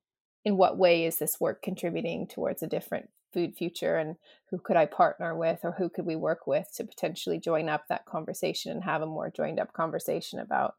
in 0.44 0.56
what 0.56 0.78
way 0.78 1.04
is 1.04 1.18
this 1.18 1.38
work 1.38 1.62
contributing 1.62 2.26
towards 2.26 2.62
a 2.62 2.66
different 2.66 3.10
food 3.32 3.54
future 3.54 3.96
and 3.96 4.16
who 4.50 4.58
could 4.58 4.76
I 4.76 4.86
partner 4.86 5.36
with 5.36 5.60
or 5.62 5.72
who 5.72 5.88
could 5.88 6.06
we 6.06 6.16
work 6.16 6.46
with 6.46 6.68
to 6.76 6.84
potentially 6.84 7.38
join 7.38 7.68
up 7.68 7.88
that 7.88 8.06
conversation 8.06 8.72
and 8.72 8.84
have 8.84 9.02
a 9.02 9.06
more 9.06 9.30
joined 9.30 9.58
up 9.58 9.72
conversation 9.72 10.38
about 10.38 10.74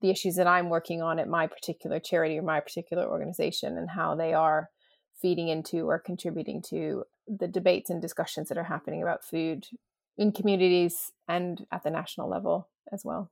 the 0.00 0.10
issues 0.10 0.36
that 0.36 0.46
I'm 0.46 0.68
working 0.68 1.02
on 1.02 1.18
at 1.18 1.28
my 1.28 1.46
particular 1.46 1.98
charity 1.98 2.38
or 2.38 2.42
my 2.42 2.60
particular 2.60 3.08
organization 3.08 3.76
and 3.76 3.90
how 3.90 4.14
they 4.14 4.32
are 4.32 4.70
feeding 5.20 5.48
into 5.48 5.88
or 5.88 5.98
contributing 5.98 6.62
to 6.70 7.04
the 7.26 7.48
debates 7.48 7.90
and 7.90 8.00
discussions 8.00 8.48
that 8.48 8.58
are 8.58 8.64
happening 8.64 9.02
about 9.02 9.24
food 9.24 9.66
in 10.16 10.32
communities 10.32 11.12
and 11.26 11.66
at 11.72 11.82
the 11.82 11.90
national 11.90 12.28
level 12.28 12.68
as 12.92 13.04
well. 13.04 13.30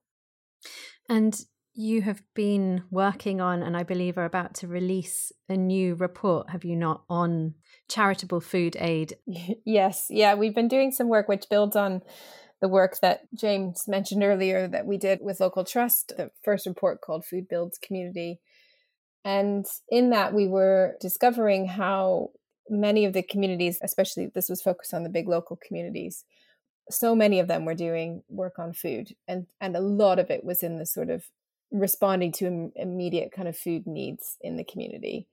And 1.09 1.39
you 1.77 2.03
have 2.03 2.23
been 2.35 2.85
working 2.91 3.41
on, 3.41 3.63
and 3.63 3.77
I 3.77 3.83
believe 3.83 4.17
are 4.17 4.25
about 4.25 4.55
to 4.57 4.67
release 4.67 5.31
a 5.49 5.57
new 5.57 5.95
report, 5.95 6.51
have 6.51 6.65
you 6.65 6.75
not, 6.75 7.05
on 7.09 7.55
charitable 7.89 8.41
food 8.41 8.77
aid? 8.81 9.17
Yes. 9.65 10.07
Yeah, 10.09 10.35
we've 10.35 10.55
been 10.55 10.69
doing 10.69 10.91
some 10.91 11.09
work 11.09 11.29
which 11.29 11.51
builds 11.51 11.77
on 11.77 12.01
the 12.63 12.69
work 12.69 12.99
that 13.03 13.23
James 13.35 13.85
mentioned 13.87 14.23
earlier 14.23 14.67
that 14.69 14.87
we 14.87 14.97
did 14.97 15.19
with 15.21 15.41
Local 15.41 15.65
Trust, 15.65 16.15
the 16.17 16.31
first 16.43 16.67
report 16.67 17.01
called 17.01 17.27
Food 17.27 17.47
Builds 17.49 17.79
Community. 17.79 18.41
And 19.25 19.67
in 19.91 20.11
that, 20.11 20.33
we 20.33 20.49
were 20.49 20.97
discovering 21.01 21.67
how 21.67 22.31
many 22.71 23.05
of 23.05 23.13
the 23.13 23.23
communities, 23.23 23.79
especially 23.83 24.31
this 24.35 24.49
was 24.49 24.63
focused 24.63 24.95
on 24.95 25.03
the 25.03 25.11
big 25.11 25.29
local 25.29 25.59
communities, 25.67 26.25
so 26.89 27.15
many 27.15 27.41
of 27.41 27.49
them 27.49 27.65
were 27.65 27.75
doing 27.75 28.23
work 28.29 28.59
on 28.59 28.73
food. 28.73 29.09
And, 29.29 29.47
and 29.61 29.77
a 29.77 29.81
lot 29.81 30.19
of 30.19 30.31
it 30.31 30.45
was 30.45 30.63
in 30.63 30.79
the 30.79 30.87
sort 30.87 31.11
of 31.11 31.25
responding 31.71 32.33
to 32.33 32.73
immediate 32.77 33.33
kind 33.33 33.49
of 33.49 33.57
food 33.57 33.87
needs 33.87 34.37
in 34.41 34.57
the 34.57 34.65
community. 34.65 35.27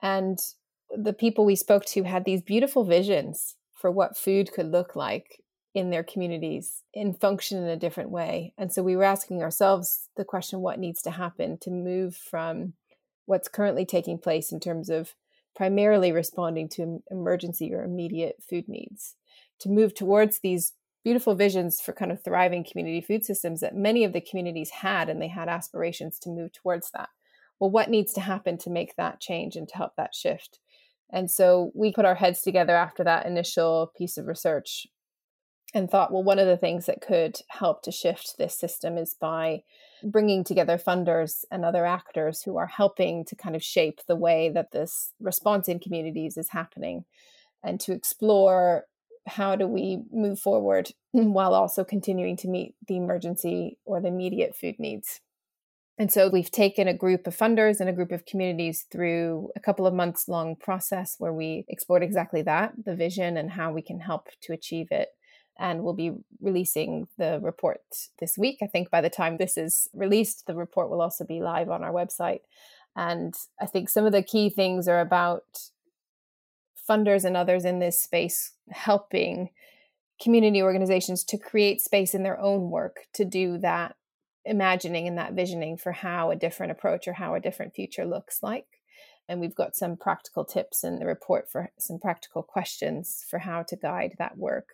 And 0.00 0.38
the 0.96 1.12
people 1.12 1.44
we 1.44 1.56
spoke 1.56 1.84
to 1.86 2.02
had 2.04 2.24
these 2.24 2.42
beautiful 2.42 2.84
visions 2.84 3.56
for 3.74 3.90
what 3.90 4.16
food 4.16 4.52
could 4.52 4.70
look 4.70 4.94
like 4.94 5.42
in 5.74 5.90
their 5.90 6.02
communities 6.02 6.82
and 6.94 7.18
function 7.18 7.58
in 7.58 7.68
a 7.68 7.76
different 7.76 8.10
way. 8.10 8.52
And 8.58 8.72
so 8.72 8.82
we 8.82 8.94
were 8.94 9.04
asking 9.04 9.42
ourselves 9.42 10.08
the 10.16 10.24
question 10.24 10.60
what 10.60 10.78
needs 10.78 11.00
to 11.02 11.10
happen 11.10 11.58
to 11.62 11.70
move 11.70 12.14
from 12.14 12.74
what's 13.24 13.48
currently 13.48 13.86
taking 13.86 14.18
place 14.18 14.52
in 14.52 14.60
terms 14.60 14.90
of 14.90 15.14
primarily 15.56 16.12
responding 16.12 16.68
to 16.68 17.02
emergency 17.10 17.72
or 17.72 17.82
immediate 17.82 18.36
food 18.48 18.68
needs 18.68 19.16
to 19.60 19.68
move 19.68 19.94
towards 19.94 20.40
these 20.40 20.72
beautiful 21.04 21.34
visions 21.34 21.80
for 21.80 21.92
kind 21.92 22.12
of 22.12 22.22
thriving 22.22 22.64
community 22.64 23.00
food 23.00 23.24
systems 23.24 23.60
that 23.60 23.74
many 23.74 24.04
of 24.04 24.12
the 24.12 24.20
communities 24.20 24.70
had 24.70 25.08
and 25.08 25.20
they 25.20 25.28
had 25.28 25.48
aspirations 25.48 26.18
to 26.20 26.30
move 26.30 26.52
towards 26.52 26.90
that. 26.92 27.08
Well 27.58 27.70
what 27.70 27.90
needs 27.90 28.12
to 28.14 28.20
happen 28.20 28.58
to 28.58 28.70
make 28.70 28.96
that 28.96 29.20
change 29.20 29.56
and 29.56 29.68
to 29.68 29.76
help 29.76 29.92
that 29.96 30.14
shift? 30.14 30.58
And 31.10 31.30
so 31.30 31.70
we 31.74 31.92
put 31.92 32.04
our 32.04 32.14
heads 32.14 32.40
together 32.40 32.74
after 32.74 33.04
that 33.04 33.26
initial 33.26 33.92
piece 33.96 34.16
of 34.16 34.26
research 34.26 34.86
and 35.74 35.90
thought, 35.90 36.12
well, 36.12 36.22
one 36.22 36.38
of 36.38 36.46
the 36.46 36.56
things 36.56 36.86
that 36.86 37.00
could 37.00 37.38
help 37.48 37.82
to 37.82 37.92
shift 37.92 38.34
this 38.36 38.58
system 38.58 38.98
is 38.98 39.14
by 39.18 39.62
bringing 40.04 40.44
together 40.44 40.76
funders 40.76 41.44
and 41.50 41.64
other 41.64 41.86
actors 41.86 42.42
who 42.42 42.56
are 42.58 42.66
helping 42.66 43.24
to 43.24 43.36
kind 43.36 43.56
of 43.56 43.62
shape 43.62 44.00
the 44.06 44.16
way 44.16 44.50
that 44.50 44.72
this 44.72 45.12
response 45.20 45.68
in 45.68 45.78
communities 45.78 46.36
is 46.36 46.50
happening 46.50 47.04
and 47.62 47.80
to 47.80 47.92
explore 47.92 48.84
how 49.26 49.56
do 49.56 49.66
we 49.66 50.02
move 50.12 50.38
forward 50.38 50.90
while 51.12 51.54
also 51.54 51.84
continuing 51.84 52.36
to 52.38 52.48
meet 52.48 52.74
the 52.86 52.96
emergency 52.96 53.78
or 53.84 54.00
the 54.00 54.08
immediate 54.08 54.54
food 54.56 54.76
needs. 54.78 55.20
And 55.98 56.10
so 56.10 56.28
we've 56.28 56.50
taken 56.50 56.88
a 56.88 56.94
group 56.94 57.26
of 57.26 57.36
funders 57.36 57.78
and 57.78 57.88
a 57.88 57.92
group 57.92 58.12
of 58.12 58.24
communities 58.24 58.86
through 58.90 59.50
a 59.54 59.60
couple 59.60 59.86
of 59.86 59.94
months 59.94 60.26
long 60.26 60.56
process 60.56 61.16
where 61.18 61.32
we 61.32 61.64
explored 61.68 62.02
exactly 62.02 62.42
that 62.42 62.72
the 62.84 62.96
vision 62.96 63.36
and 63.36 63.50
how 63.50 63.72
we 63.72 63.82
can 63.82 64.00
help 64.00 64.28
to 64.42 64.52
achieve 64.52 64.88
it 64.90 65.10
and 65.58 65.82
we'll 65.82 65.94
be 65.94 66.12
releasing 66.40 67.08
the 67.18 67.38
report 67.42 67.80
this 68.18 68.38
week. 68.38 68.58
I 68.62 68.66
think 68.66 68.90
by 68.90 69.00
the 69.00 69.10
time 69.10 69.36
this 69.36 69.56
is 69.56 69.88
released, 69.92 70.46
the 70.46 70.54
report 70.54 70.90
will 70.90 71.02
also 71.02 71.24
be 71.24 71.40
live 71.40 71.70
on 71.70 71.84
our 71.84 71.92
website. 71.92 72.40
And 72.96 73.34
I 73.60 73.66
think 73.66 73.88
some 73.88 74.06
of 74.06 74.12
the 74.12 74.22
key 74.22 74.50
things 74.50 74.88
are 74.88 75.00
about 75.00 75.44
funders 76.88 77.24
and 77.24 77.36
others 77.36 77.64
in 77.64 77.78
this 77.78 78.00
space 78.00 78.52
helping 78.70 79.50
community 80.20 80.62
organizations 80.62 81.24
to 81.24 81.38
create 81.38 81.80
space 81.80 82.14
in 82.14 82.22
their 82.22 82.38
own 82.40 82.70
work 82.70 83.06
to 83.12 83.24
do 83.24 83.58
that 83.58 83.96
imagining 84.44 85.06
and 85.06 85.18
that 85.18 85.34
visioning 85.34 85.76
for 85.76 85.92
how 85.92 86.30
a 86.30 86.36
different 86.36 86.72
approach 86.72 87.06
or 87.06 87.12
how 87.12 87.34
a 87.34 87.40
different 87.40 87.74
future 87.74 88.04
looks 88.04 88.42
like. 88.42 88.66
And 89.28 89.40
we've 89.40 89.54
got 89.54 89.76
some 89.76 89.96
practical 89.96 90.44
tips 90.44 90.84
in 90.84 90.98
the 90.98 91.06
report 91.06 91.48
for 91.50 91.70
some 91.78 91.98
practical 91.98 92.42
questions 92.42 93.24
for 93.28 93.38
how 93.40 93.62
to 93.62 93.76
guide 93.76 94.14
that 94.18 94.36
work. 94.36 94.70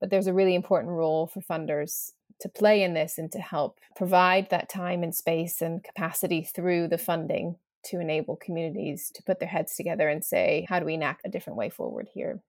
But 0.00 0.10
there's 0.10 0.28
a 0.28 0.34
really 0.34 0.54
important 0.54 0.92
role 0.92 1.26
for 1.26 1.40
funders 1.40 2.12
to 2.40 2.48
play 2.48 2.82
in 2.82 2.94
this 2.94 3.18
and 3.18 3.30
to 3.32 3.40
help 3.40 3.80
provide 3.96 4.50
that 4.50 4.68
time 4.68 5.02
and 5.02 5.14
space 5.14 5.60
and 5.60 5.82
capacity 5.82 6.42
through 6.42 6.88
the 6.88 6.98
funding 6.98 7.56
to 7.90 8.00
enable 8.00 8.36
communities 8.36 9.10
to 9.14 9.22
put 9.22 9.40
their 9.40 9.48
heads 9.48 9.74
together 9.74 10.08
and 10.08 10.24
say, 10.24 10.66
how 10.68 10.78
do 10.78 10.86
we 10.86 10.94
enact 10.94 11.22
a 11.24 11.30
different 11.30 11.58
way 11.58 11.70
forward 11.70 12.08
here? 12.12 12.42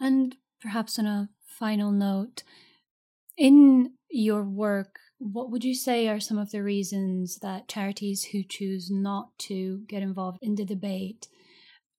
And 0.00 0.36
perhaps 0.60 0.98
on 0.98 1.06
a 1.06 1.28
final 1.46 1.92
note, 1.92 2.42
in 3.36 3.92
your 4.10 4.44
work, 4.44 4.98
what 5.18 5.50
would 5.50 5.64
you 5.64 5.74
say 5.74 6.08
are 6.08 6.20
some 6.20 6.38
of 6.38 6.50
the 6.50 6.62
reasons 6.62 7.38
that 7.38 7.68
charities 7.68 8.24
who 8.24 8.42
choose 8.42 8.90
not 8.90 9.36
to 9.38 9.84
get 9.88 10.02
involved 10.02 10.38
in 10.42 10.56
the 10.56 10.64
debate 10.64 11.28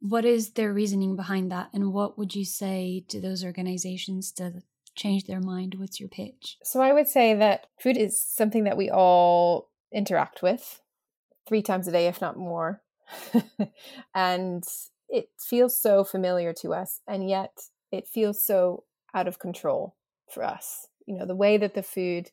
what 0.04 0.26
is 0.26 0.52
their 0.52 0.74
reasoning 0.74 1.16
behind 1.16 1.50
that 1.50 1.70
and 1.74 1.94
what 1.94 2.18
would 2.18 2.36
you 2.36 2.44
say 2.44 3.06
to 3.08 3.22
those 3.22 3.46
organizations 3.46 4.34
to 4.34 4.62
change 4.96 5.24
their 5.24 5.40
mind? 5.40 5.76
What's 5.78 5.98
your 5.98 6.10
pitch? 6.10 6.58
So 6.62 6.82
I 6.82 6.92
would 6.92 7.08
say 7.08 7.34
that 7.36 7.68
food 7.80 7.96
is 7.96 8.22
something 8.22 8.66
that 8.66 8.76
we 8.76 8.90
all 8.90 9.70
interact 9.94 10.44
with 10.44 10.82
three 11.48 11.62
times 11.62 11.88
a 11.88 11.92
day, 11.92 12.08
if 12.08 12.22
not 12.22 12.38
more. 12.38 12.82
and 14.16 14.64
it 15.10 15.30
feels 15.40 15.78
so 15.78 16.04
familiar 16.04 16.54
to 16.54 16.74
us, 16.74 17.02
and 17.08 17.30
yet 17.30 17.52
it 17.92 18.08
feels 18.08 18.44
so 18.44 18.84
out 19.14 19.28
of 19.28 19.40
control 19.40 19.96
for 20.32 20.44
us. 20.44 20.88
You 21.06 21.18
know, 21.18 21.26
the 21.26 21.36
way 21.36 21.58
that 21.58 21.76
the 21.76 21.84
food 21.84 22.32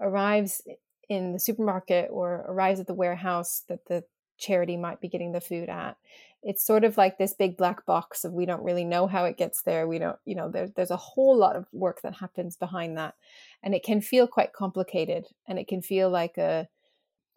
arrives 0.00 0.62
in 1.08 1.32
the 1.32 1.40
supermarket 1.40 2.08
or 2.10 2.44
arrives 2.48 2.80
at 2.80 2.86
the 2.86 2.94
warehouse 2.94 3.64
that 3.68 3.86
the 3.86 4.04
charity 4.38 4.76
might 4.76 5.00
be 5.00 5.08
getting 5.08 5.32
the 5.32 5.40
food 5.40 5.68
at 5.68 5.96
it's 6.42 6.64
sort 6.64 6.82
of 6.82 6.96
like 6.96 7.18
this 7.18 7.32
big 7.32 7.56
black 7.56 7.86
box 7.86 8.24
of 8.24 8.32
we 8.32 8.44
don't 8.44 8.64
really 8.64 8.84
know 8.84 9.06
how 9.06 9.24
it 9.24 9.36
gets 9.36 9.62
there 9.62 9.86
we 9.86 9.98
don't 9.98 10.18
you 10.24 10.34
know 10.34 10.50
there, 10.50 10.68
there's 10.74 10.90
a 10.90 10.96
whole 10.96 11.36
lot 11.36 11.56
of 11.56 11.66
work 11.72 12.02
that 12.02 12.16
happens 12.16 12.56
behind 12.56 12.96
that 12.96 13.14
and 13.62 13.74
it 13.74 13.84
can 13.84 14.00
feel 14.00 14.26
quite 14.26 14.52
complicated 14.52 15.26
and 15.46 15.58
it 15.58 15.68
can 15.68 15.80
feel 15.80 16.10
like 16.10 16.36
a 16.38 16.68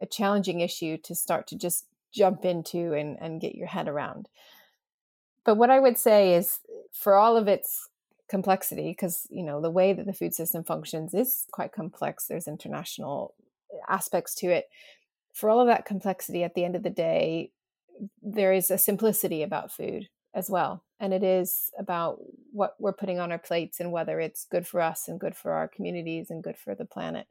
a 0.02 0.06
challenging 0.06 0.62
issue 0.62 0.98
to 0.98 1.16
start 1.16 1.48
to 1.48 1.58
just 1.58 1.86
jump 2.14 2.46
into 2.46 2.94
and, 2.94 3.18
and 3.20 3.42
get 3.42 3.56
your 3.56 3.68
head 3.68 3.88
around 3.88 4.30
but 5.44 5.56
what 5.56 5.70
i 5.70 5.80
would 5.80 5.98
say 5.98 6.36
is 6.36 6.60
for 6.94 7.16
all 7.16 7.38
of 7.38 7.48
its 7.48 7.90
complexity 8.28 8.92
because 8.92 9.28
you 9.30 9.44
know 9.44 9.62
the 9.62 9.70
way 9.70 9.94
that 9.94 10.06
the 10.06 10.14
food 10.14 10.34
system 10.34 10.64
functions 10.64 11.14
is 11.14 11.46
quite 11.52 11.72
complex 11.72 12.26
there's 12.26 12.48
international 12.48 13.36
uh, 13.74 13.78
aspects 13.92 14.34
to 14.34 14.48
it 14.48 14.66
for 15.34 15.50
all 15.50 15.60
of 15.60 15.68
that 15.68 15.86
complexity 15.86 16.44
at 16.44 16.56
the 16.56 16.64
end 16.64 16.76
of 16.76 16.84
the 16.84 16.90
day 16.90 17.52
there 18.22 18.54
is 18.54 18.72
a 18.72 18.78
simplicity 18.78 19.44
about 19.44 19.72
food 19.72 20.08
as 20.34 20.50
well. 20.50 20.84
And 21.00 21.14
it 21.14 21.24
is 21.24 21.72
about 21.80 22.20
what 22.52 22.76
we're 22.80 22.94
putting 22.94 23.20
on 23.20 23.32
our 23.32 23.40
plates 23.40 23.80
and 23.80 23.92
whether 23.92 24.20
it's 24.20 24.46
good 24.46 24.68
for 24.68 24.82
us 24.82 25.08
and 25.08 25.20
good 25.20 25.36
for 25.36 25.54
our 25.54 25.68
communities 25.68 26.30
and 26.30 26.44
good 26.44 26.58
for 26.58 26.76
the 26.76 26.86
planet. 26.86 27.28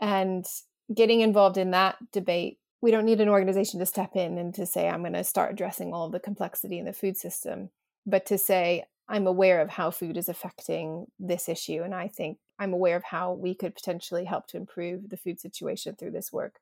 And 0.00 0.46
getting 0.94 1.20
involved 1.20 1.56
in 1.56 1.70
that 1.72 1.96
debate, 2.12 2.58
we 2.80 2.90
don't 2.90 3.04
need 3.04 3.20
an 3.20 3.28
organization 3.28 3.78
to 3.80 3.86
step 3.86 4.16
in 4.16 4.38
and 4.38 4.54
to 4.54 4.66
say, 4.66 4.88
I'm 4.88 5.02
going 5.02 5.12
to 5.12 5.24
start 5.24 5.52
addressing 5.52 5.92
all 5.92 6.06
of 6.06 6.12
the 6.12 6.20
complexity 6.20 6.78
in 6.78 6.86
the 6.86 6.92
food 6.92 7.16
system, 7.16 7.70
but 8.06 8.26
to 8.26 8.38
say, 8.38 8.84
I'm 9.08 9.26
aware 9.26 9.60
of 9.60 9.70
how 9.70 9.90
food 9.90 10.16
is 10.16 10.28
affecting 10.28 11.06
this 11.18 11.48
issue. 11.48 11.82
And 11.82 11.94
I 11.94 12.08
think 12.08 12.38
I'm 12.58 12.72
aware 12.72 12.96
of 12.96 13.02
how 13.04 13.32
we 13.32 13.54
could 13.54 13.74
potentially 13.74 14.24
help 14.24 14.46
to 14.48 14.56
improve 14.56 15.10
the 15.10 15.16
food 15.16 15.40
situation 15.40 15.96
through 15.96 16.12
this 16.12 16.32
work. 16.32 16.60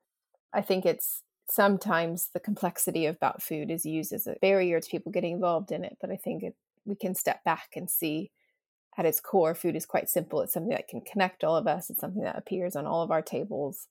I 0.52 0.62
think 0.62 0.86
it's 0.86 1.22
sometimes 1.50 2.30
the 2.32 2.40
complexity 2.40 3.04
about 3.06 3.42
food 3.42 3.70
is 3.70 3.84
used 3.84 4.12
as 4.12 4.26
a 4.26 4.36
barrier 4.40 4.80
to 4.80 4.90
people 4.90 5.12
getting 5.12 5.34
involved 5.34 5.70
in 5.70 5.84
it. 5.84 5.98
But 6.00 6.10
I 6.10 6.16
think 6.16 6.42
it, 6.42 6.56
we 6.86 6.94
can 6.94 7.14
step 7.14 7.44
back 7.44 7.70
and 7.76 7.90
see 7.90 8.30
at 8.96 9.06
its 9.06 9.20
core, 9.20 9.54
food 9.54 9.76
is 9.76 9.86
quite 9.86 10.10
simple. 10.10 10.40
It's 10.40 10.52
something 10.52 10.70
that 10.70 10.88
can 10.88 11.00
connect 11.00 11.44
all 11.44 11.56
of 11.56 11.68
us. 11.68 11.88
It's 11.88 12.00
something 12.00 12.24
that 12.24 12.36
appears 12.36 12.74
on 12.74 12.84
all 12.84 13.02
of 13.02 13.12
our 13.12 13.22
tables. 13.22 13.86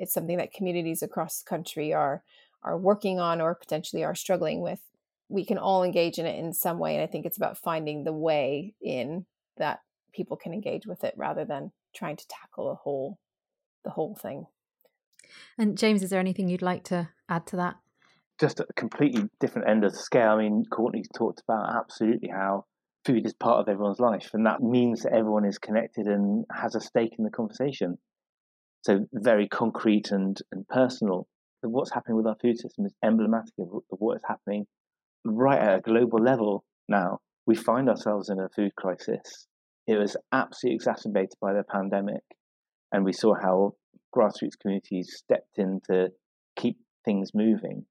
It's 0.00 0.14
something 0.14 0.38
that 0.38 0.54
communities 0.54 1.02
across 1.02 1.42
the 1.42 1.48
country 1.48 1.92
are 1.92 2.24
are 2.62 2.76
working 2.76 3.20
on 3.20 3.40
or 3.40 3.54
potentially 3.54 4.02
are 4.02 4.14
struggling 4.14 4.60
with. 4.60 4.80
We 5.28 5.44
can 5.44 5.58
all 5.58 5.82
engage 5.82 6.18
in 6.18 6.26
it 6.26 6.38
in 6.38 6.52
some 6.52 6.78
way, 6.78 6.94
and 6.94 7.02
I 7.02 7.06
think 7.06 7.26
it's 7.26 7.36
about 7.36 7.58
finding 7.58 8.02
the 8.02 8.12
way 8.12 8.74
in 8.80 9.26
that 9.58 9.80
people 10.12 10.36
can 10.36 10.52
engage 10.52 10.86
with 10.86 11.04
it 11.04 11.14
rather 11.16 11.44
than 11.44 11.70
trying 11.94 12.16
to 12.16 12.26
tackle 12.28 12.70
the 12.70 12.74
whole 12.76 13.18
the 13.84 13.90
whole 13.90 14.14
thing. 14.14 14.46
And 15.58 15.76
James, 15.76 16.02
is 16.02 16.10
there 16.10 16.18
anything 16.18 16.48
you'd 16.48 16.62
like 16.62 16.84
to 16.84 17.10
add 17.28 17.46
to 17.48 17.56
that? 17.56 17.76
Just 18.40 18.58
a 18.60 18.66
completely 18.74 19.28
different 19.38 19.68
end 19.68 19.84
of 19.84 19.92
the 19.92 19.98
scale. 19.98 20.32
I 20.32 20.38
mean, 20.38 20.64
Courtney's 20.70 21.08
talked 21.14 21.42
about 21.46 21.76
absolutely 21.76 22.30
how 22.30 22.64
food 23.04 23.26
is 23.26 23.34
part 23.34 23.60
of 23.60 23.68
everyone's 23.68 24.00
life, 24.00 24.30
and 24.32 24.46
that 24.46 24.62
means 24.62 25.02
that 25.02 25.12
everyone 25.12 25.44
is 25.44 25.58
connected 25.58 26.06
and 26.06 26.46
has 26.50 26.74
a 26.74 26.80
stake 26.80 27.16
in 27.18 27.24
the 27.24 27.30
conversation. 27.30 27.98
So 28.82 29.06
very 29.12 29.48
concrete 29.48 30.10
and, 30.10 30.38
and 30.52 30.66
personal. 30.68 31.26
What's 31.62 31.92
happening 31.92 32.16
with 32.16 32.26
our 32.26 32.36
food 32.40 32.58
system 32.58 32.86
is 32.86 32.94
emblematic 33.04 33.52
of, 33.58 33.68
of 33.92 33.98
what 33.98 34.16
is 34.16 34.22
happening 34.26 34.66
right 35.24 35.60
at 35.60 35.78
a 35.78 35.82
global 35.82 36.18
level 36.18 36.64
now. 36.88 37.18
We 37.46 37.54
find 37.54 37.88
ourselves 37.88 38.30
in 38.30 38.38
a 38.38 38.48
food 38.48 38.74
crisis. 38.76 39.46
It 39.86 39.98
was 39.98 40.16
absolutely 40.32 40.76
exacerbated 40.76 41.34
by 41.40 41.52
the 41.52 41.64
pandemic. 41.64 42.22
And 42.92 43.04
we 43.04 43.12
saw 43.12 43.34
how 43.34 43.74
grassroots 44.16 44.58
communities 44.60 45.14
stepped 45.16 45.58
in 45.58 45.80
to 45.90 46.08
keep 46.56 46.78
things 47.04 47.30
moving. 47.34 47.84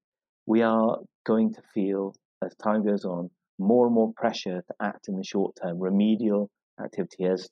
We 0.46 0.62
are 0.62 0.98
going 1.26 1.54
to 1.54 1.62
feel, 1.72 2.14
as 2.44 2.54
time 2.56 2.84
goes 2.84 3.04
on, 3.04 3.30
more 3.58 3.86
and 3.86 3.94
more 3.94 4.12
pressure 4.16 4.62
to 4.62 4.74
act 4.82 5.08
in 5.08 5.16
the 5.16 5.24
short 5.24 5.56
term, 5.62 5.78
remedial 5.78 6.50
activity 6.82 7.24
as 7.24 7.48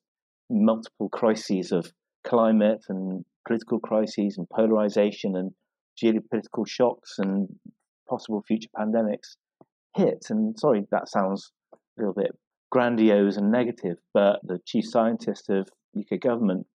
multiple 0.51 1.09
crises 1.11 1.70
of 1.72 1.92
climate 2.24 2.85
and 2.88 3.24
political 3.46 3.81
crises 3.81 4.37
and 4.38 4.48
polarization 4.50 5.37
and 5.37 5.52
geopolitical 6.02 6.66
shocks 6.66 7.16
and 7.18 7.48
possible 8.09 8.42
future 8.46 8.68
pandemics 8.76 9.37
hit. 9.96 10.26
And 10.31 10.59
sorry, 10.59 10.87
that 10.90 11.09
sounds 11.09 11.52
a 11.72 11.76
little 11.98 12.14
bit 12.14 12.33
grandiose 12.70 13.37
and 13.37 13.50
negative, 13.50 13.96
but 14.12 14.40
the 14.42 14.59
chief 14.66 14.85
scientist 14.87 15.48
of 15.48 15.68
UK 15.98 16.20
government 16.20 16.66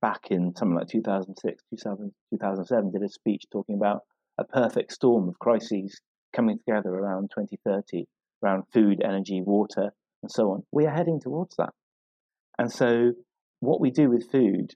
back 0.00 0.28
in 0.30 0.54
something 0.56 0.76
like 0.76 0.88
2006, 0.88 1.62
2000, 1.70 2.12
2007 2.30 2.92
did 2.92 3.02
a 3.02 3.08
speech 3.08 3.44
talking 3.52 3.74
about 3.74 4.02
a 4.38 4.44
perfect 4.44 4.92
storm 4.92 5.28
of 5.28 5.38
crises 5.38 6.00
coming 6.32 6.58
together 6.58 6.90
around 6.90 7.30
2030 7.34 8.06
around 8.42 8.64
food, 8.72 9.02
energy, 9.04 9.42
water, 9.42 9.90
and 10.22 10.30
so 10.30 10.50
on. 10.50 10.62
We 10.72 10.86
are 10.86 10.94
heading 10.94 11.20
towards 11.20 11.56
that. 11.56 11.70
And 12.58 12.70
so, 12.72 13.12
what 13.60 13.80
we 13.80 13.90
do 13.90 14.10
with 14.10 14.30
food, 14.30 14.74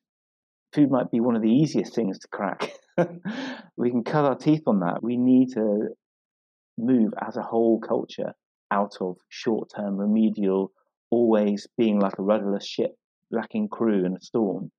food 0.75 0.91
might 0.91 1.11
be 1.11 1.21
one 1.21 1.37
of 1.37 1.43
the 1.43 1.51
easiest 1.51 1.95
things 1.95 2.19
to 2.19 2.29
crack. 2.29 2.73
we 3.77 3.91
can 3.91 4.05
cut 4.05 4.25
our 4.25 4.35
teeth 4.35 4.63
on 4.67 4.81
that. 4.81 5.03
We 5.03 5.17
need 5.17 5.53
to 5.55 5.89
move 6.77 7.13
as 7.27 7.37
a 7.37 7.43
whole 7.43 7.81
culture 7.81 8.35
out 8.71 8.97
of 9.01 9.17
short 9.29 9.71
term 9.75 9.97
remedial, 9.97 10.73
always 11.11 11.67
being 11.79 12.01
like 12.01 12.19
a 12.19 12.23
rudderless 12.23 12.67
ship, 12.67 12.97
lacking 13.31 13.69
crew 13.69 14.05
in 14.05 14.17
a 14.17 14.21
storm. 14.21 14.71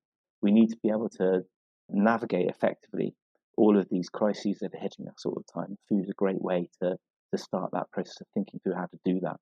We 0.42 0.52
need 0.52 0.68
to 0.68 0.76
be 0.82 0.90
able 0.90 1.08
to 1.18 1.42
navigate 1.88 2.48
effectively 2.50 3.14
all 3.56 3.78
of 3.78 3.88
these 3.90 4.10
crises 4.10 4.58
that 4.60 4.74
are 4.74 4.80
hitting 4.80 5.08
us 5.08 5.24
all 5.24 5.34
the 5.34 5.60
time. 5.60 5.78
Food 5.88 6.04
is 6.04 6.10
a 6.10 6.14
great 6.14 6.40
way 6.40 6.68
to 6.82 6.96
to 7.32 7.38
start 7.38 7.70
that 7.72 7.90
process 7.90 8.20
of 8.20 8.26
thinking 8.34 8.60
through 8.62 8.74
how 8.74 8.86
to 8.86 8.98
do 9.04 9.18
that. 9.20 9.36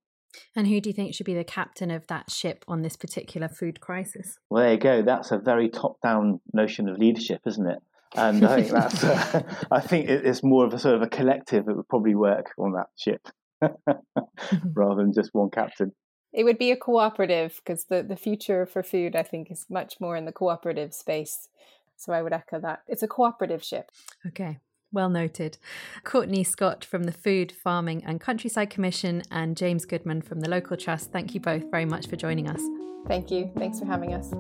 And 0.55 0.67
who 0.67 0.81
do 0.81 0.89
you 0.89 0.95
think 0.95 1.15
should 1.15 1.27
be 1.27 1.35
the 1.35 1.45
captain 1.45 1.91
of 1.91 2.07
that 2.09 2.31
ship 2.31 2.65
on 2.69 2.83
this 2.83 2.97
particular 2.97 3.49
food 3.49 3.81
crisis? 3.81 4.39
Well, 4.51 4.63
there 4.63 4.73
you 4.73 4.79
go. 4.79 5.03
That's 5.03 5.31
a 5.31 5.39
very 5.39 5.69
top-down 5.69 6.41
notion 6.53 6.89
of 6.89 6.99
leadership, 6.99 7.43
isn't 7.47 7.67
it? 7.67 7.79
And 8.17 8.45
I 8.45 8.63
think 8.63 8.73
that's. 8.73 9.05
Uh, 9.35 9.43
I 9.71 9.81
think 9.81 10.09
it's 10.09 10.43
more 10.43 10.65
of 10.65 10.73
a 10.73 10.79
sort 10.79 10.95
of 10.95 11.03
a 11.03 11.09
collective 11.09 11.67
that 11.67 11.77
would 11.77 11.89
probably 11.89 12.15
work 12.15 12.53
on 12.59 12.73
that 12.73 12.87
ship, 12.97 13.29
rather 13.61 15.03
than 15.03 15.13
just 15.13 15.31
one 15.33 15.51
captain. 15.51 15.93
It 16.33 16.45
would 16.45 16.59
be 16.59 16.71
a 16.71 16.77
cooperative 16.77 17.57
because 17.57 17.85
the 17.85 18.03
the 18.03 18.17
future 18.17 18.67
for 18.67 18.83
food, 18.83 19.17
I 19.17 19.23
think, 19.23 19.51
is 19.51 19.67
much 19.69 20.01
more 20.01 20.17
in 20.17 20.25
the 20.25 20.33
cooperative 20.33 20.95
space. 20.95 21.49
So 21.97 22.13
I 22.13 22.23
would 22.23 22.33
echo 22.33 22.61
that. 22.61 22.83
It's 22.87 23.03
a 23.03 23.09
cooperative 23.09 23.63
ship. 23.63 23.91
Okay. 24.27 24.59
Well 24.95 25.09
noted. 25.09 25.59
Courtney 26.05 26.45
Scott 26.45 26.85
from 26.85 27.03
the 27.03 27.11
Food, 27.13 27.51
Farming 27.51 28.05
and 28.05 28.21
Countryside 28.21 28.71
Commission 28.71 29.23
and 29.29 29.57
James 29.57 29.85
Goodman 29.85 30.23
from 30.23 30.39
the 30.39 30.49
Local 30.49 30.77
Trust, 30.77 31.11
thank 31.11 31.35
you 31.35 31.41
both 31.41 31.69
very 31.69 31.85
much 31.85 32.07
for 32.07 32.15
joining 32.15 32.49
us. 32.49 32.63
Thank 33.09 33.29
you. 33.33 33.51
Thanks 33.59 33.81
for 33.81 33.87
having 33.87 34.15
us. 34.15 34.31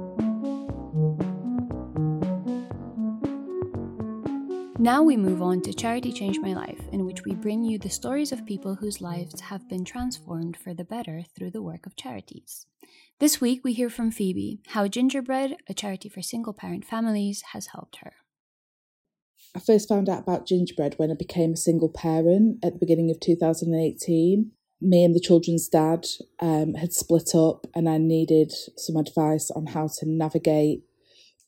Now 4.78 5.02
we 5.02 5.16
move 5.16 5.42
on 5.42 5.60
to 5.62 5.72
Charity 5.72 6.12
Change 6.12 6.38
My 6.38 6.52
Life, 6.52 6.86
in 6.92 7.04
which 7.04 7.24
we 7.24 7.34
bring 7.34 7.64
you 7.64 7.76
the 7.76 7.90
stories 7.90 8.30
of 8.30 8.46
people 8.46 8.76
whose 8.76 9.00
lives 9.00 9.40
have 9.40 9.68
been 9.68 9.84
transformed 9.84 10.56
for 10.56 10.72
the 10.72 10.84
better 10.84 11.24
through 11.36 11.50
the 11.50 11.62
work 11.62 11.84
of 11.84 11.96
charities. 11.96 12.66
This 13.18 13.40
week 13.40 13.64
we 13.64 13.72
hear 13.72 13.90
from 13.90 14.12
Phoebe 14.12 14.60
how 14.68 14.86
Gingerbread, 14.86 15.56
a 15.68 15.74
charity 15.74 16.08
for 16.08 16.22
single 16.22 16.52
parent 16.52 16.84
families, 16.84 17.42
has 17.52 17.68
helped 17.68 17.96
her. 18.04 18.12
I 19.56 19.60
first 19.60 19.88
found 19.88 20.08
out 20.08 20.20
about 20.20 20.46
gingerbread 20.46 20.94
when 20.96 21.12
I 21.12 21.14
became 21.14 21.52
a 21.52 21.56
single 21.56 21.88
parent 21.88 22.58
at 22.64 22.72
the 22.72 22.78
beginning 22.78 23.10
of 23.10 23.20
2018. 23.20 24.50
Me 24.80 25.04
and 25.04 25.14
the 25.14 25.20
children's 25.20 25.68
dad 25.68 26.06
um, 26.40 26.74
had 26.74 26.92
split 26.92 27.34
up, 27.34 27.66
and 27.74 27.88
I 27.88 27.98
needed 27.98 28.52
some 28.76 28.96
advice 28.96 29.52
on 29.52 29.66
how 29.66 29.88
to 29.98 30.06
navigate 30.08 30.82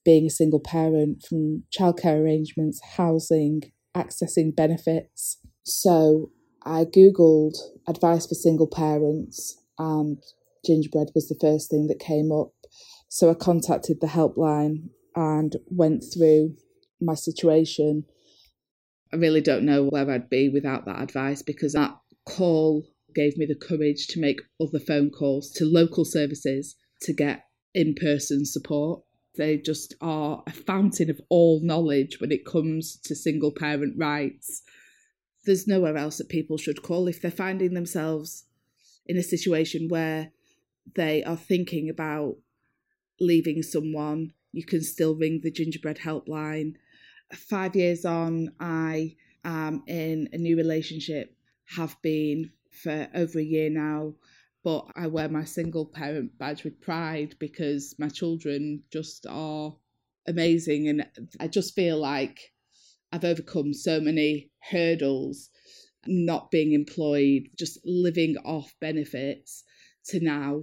being 0.04 0.26
a 0.26 0.30
single 0.30 0.60
parent 0.60 1.24
from 1.28 1.64
childcare 1.76 2.22
arrangements, 2.22 2.80
housing, 2.96 3.72
accessing 3.96 4.54
benefits. 4.54 5.38
So 5.64 6.30
I 6.64 6.84
Googled 6.84 7.56
advice 7.88 8.26
for 8.26 8.36
single 8.36 8.68
parents, 8.68 9.60
and 9.80 10.22
gingerbread 10.64 11.10
was 11.12 11.28
the 11.28 11.38
first 11.40 11.70
thing 11.70 11.88
that 11.88 11.98
came 11.98 12.30
up. 12.30 12.52
So 13.08 13.30
I 13.30 13.34
contacted 13.34 14.00
the 14.00 14.06
helpline 14.06 14.90
and 15.16 15.56
went 15.66 16.04
through 16.14 16.54
my 17.00 17.14
situation. 17.14 18.04
I 19.12 19.16
really 19.16 19.40
don't 19.40 19.64
know 19.64 19.84
where 19.84 20.10
I'd 20.10 20.28
be 20.28 20.48
without 20.48 20.84
that 20.86 21.00
advice 21.00 21.42
because 21.42 21.72
that 21.74 21.96
call 22.24 22.84
gave 23.14 23.36
me 23.36 23.46
the 23.46 23.54
courage 23.54 24.06
to 24.08 24.20
make 24.20 24.40
other 24.60 24.78
phone 24.78 25.10
calls 25.10 25.50
to 25.52 25.64
local 25.64 26.04
services 26.04 26.76
to 27.02 27.12
get 27.12 27.44
in 27.74 27.94
person 27.94 28.44
support. 28.44 29.02
They 29.36 29.58
just 29.58 29.94
are 30.00 30.42
a 30.46 30.52
fountain 30.52 31.10
of 31.10 31.20
all 31.28 31.60
knowledge 31.62 32.20
when 32.20 32.32
it 32.32 32.46
comes 32.46 32.96
to 33.04 33.14
single 33.14 33.52
parent 33.52 33.94
rights. 33.98 34.62
There's 35.44 35.66
nowhere 35.66 35.96
else 35.96 36.18
that 36.18 36.28
people 36.28 36.58
should 36.58 36.82
call 36.82 37.06
if 37.06 37.20
they're 37.20 37.30
finding 37.30 37.74
themselves 37.74 38.44
in 39.06 39.16
a 39.16 39.22
situation 39.22 39.88
where 39.88 40.32
they 40.94 41.22
are 41.24 41.36
thinking 41.36 41.88
about 41.88 42.36
leaving 43.20 43.62
someone. 43.62 44.32
You 44.52 44.64
can 44.64 44.82
still 44.82 45.14
ring 45.14 45.40
the 45.42 45.50
gingerbread 45.50 45.98
helpline 45.98 46.74
five 47.34 47.76
years 47.76 48.04
on, 48.04 48.52
I 48.60 49.16
am 49.44 49.82
in 49.86 50.28
a 50.32 50.38
new 50.38 50.56
relationship, 50.56 51.36
have 51.76 51.96
been 52.02 52.52
for 52.70 53.08
over 53.14 53.38
a 53.38 53.44
year 53.44 53.70
now, 53.70 54.14
but 54.62 54.86
I 54.96 55.06
wear 55.06 55.28
my 55.28 55.44
single 55.44 55.86
parent 55.86 56.38
badge 56.38 56.64
with 56.64 56.80
pride 56.80 57.36
because 57.38 57.94
my 57.98 58.08
children 58.08 58.82
just 58.92 59.26
are 59.28 59.74
amazing. 60.26 60.88
And 60.88 61.06
I 61.40 61.48
just 61.48 61.74
feel 61.74 61.98
like 61.98 62.52
I've 63.12 63.24
overcome 63.24 63.72
so 63.72 64.00
many 64.00 64.50
hurdles, 64.70 65.50
not 66.06 66.50
being 66.50 66.72
employed, 66.72 67.48
just 67.58 67.78
living 67.84 68.36
off 68.44 68.74
benefits, 68.80 69.64
to 70.06 70.20
now 70.20 70.62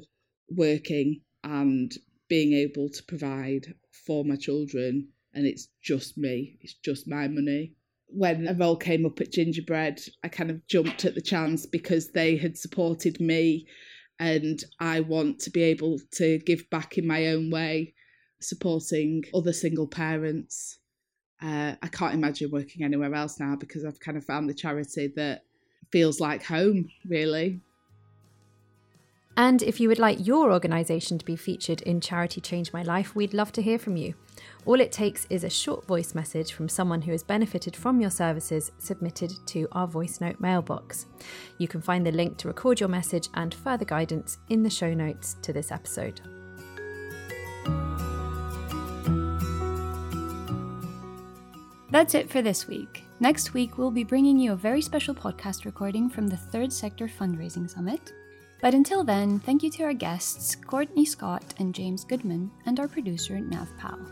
working 0.50 1.22
and 1.44 1.92
being 2.30 2.54
able 2.54 2.90
to 2.90 3.04
provide 3.04 3.74
for 4.06 4.24
my 4.24 4.36
children 4.36 5.10
and 5.34 5.46
it's 5.46 5.70
just 5.82 6.18
me, 6.18 6.58
it's 6.62 6.76
just 6.76 7.08
my 7.08 7.28
money. 7.28 7.74
When 8.08 8.48
a 8.48 8.54
role 8.54 8.78
came 8.78 9.06
up 9.06 9.20
at 9.22 9.32
Gingerbread, 9.32 10.02
I 10.24 10.28
kind 10.28 10.52
of 10.52 10.66
jumped 10.68 11.06
at 11.06 11.16
the 11.16 11.22
chance 11.22 11.66
because 11.66 12.12
they 12.12 12.38
had 12.38 12.58
supported 12.58 13.20
me 13.20 13.66
and 14.20 14.64
I 14.80 15.00
want 15.00 15.40
to 15.40 15.50
be 15.50 15.64
able 15.64 16.00
to 16.16 16.38
give 16.40 16.70
back 16.70 16.98
in 16.98 17.08
my 17.08 17.28
own 17.28 17.50
way, 17.50 17.94
supporting 18.40 19.24
other 19.34 19.54
single 19.54 19.88
parents. 19.88 20.78
Uh, 21.42 21.76
I 21.82 21.88
can't 21.88 22.14
imagine 22.14 22.52
working 22.52 22.84
anywhere 22.84 23.14
else 23.16 23.40
now 23.40 23.56
because 23.56 23.84
I've 23.84 24.00
kind 24.00 24.18
of 24.18 24.24
found 24.24 24.48
the 24.48 24.54
charity 24.54 25.12
that 25.16 25.44
feels 25.92 26.20
like 26.20 26.44
home, 26.44 26.90
really. 27.10 27.62
And 29.36 29.64
if 29.64 29.80
you 29.80 29.88
would 29.90 30.00
like 30.00 30.26
your 30.26 30.52
organisation 30.52 31.18
to 31.18 31.26
be 31.26 31.36
featured 31.36 31.82
in 31.82 32.00
Charity 32.00 32.40
Change 32.40 32.72
My 32.72 32.84
Life, 32.84 33.16
we'd 33.16 33.34
love 33.34 33.52
to 33.54 33.64
hear 33.64 33.80
from 33.80 33.98
you. 33.98 34.14
All 34.66 34.80
it 34.80 34.92
takes 34.92 35.26
is 35.30 35.44
a 35.44 35.50
short 35.50 35.88
voice 35.88 36.14
message 36.14 36.54
from 36.54 36.70
someone 36.70 37.02
who 37.02 37.12
has 37.12 37.24
benefited 37.24 37.76
from 37.76 38.00
your 38.00 38.12
services 38.12 38.72
submitted 38.78 39.34
to 39.48 39.68
our 39.72 39.88
voice 39.88 40.22
note 40.22 40.40
mailbox. 40.40 41.08
You 41.58 41.68
can 41.68 41.82
find 41.82 42.06
the 42.06 42.12
link 42.12 42.38
to 42.38 42.48
record 42.48 42.80
your 42.80 42.90
message 42.90 43.28
and 43.34 43.54
further 43.54 43.86
guidance 43.86 44.38
in 44.50 44.62
the 44.62 44.70
show 44.70 44.94
notes 44.94 45.36
to 45.42 45.52
this 45.52 45.72
episode. 45.72 46.22
That's 51.90 52.16
it 52.16 52.30
for 52.30 52.42
this 52.42 52.68
week. 52.68 53.04
Next 53.20 53.54
week, 53.54 53.78
we'll 53.78 53.92
be 53.92 54.04
bringing 54.04 54.38
you 54.38 54.54
a 54.54 54.56
very 54.56 54.82
special 54.82 55.14
podcast 55.14 55.66
recording 55.66 56.10
from 56.10 56.28
the 56.28 56.38
Third 56.38 56.72
Sector 56.74 57.08
Fundraising 57.08 57.70
Summit. 57.70 58.14
But 58.64 58.74
until 58.74 59.04
then, 59.04 59.40
thank 59.40 59.62
you 59.62 59.70
to 59.72 59.84
our 59.84 59.94
guests, 59.94 60.56
Courtney 60.56 61.04
Scott 61.04 61.44
and 61.60 61.76
James 61.76 62.06
Goodman, 62.06 62.50
and 62.66 62.80
our 62.80 62.88
producer, 62.88 63.38
Nav 63.42 63.68
Powell. 63.78 64.08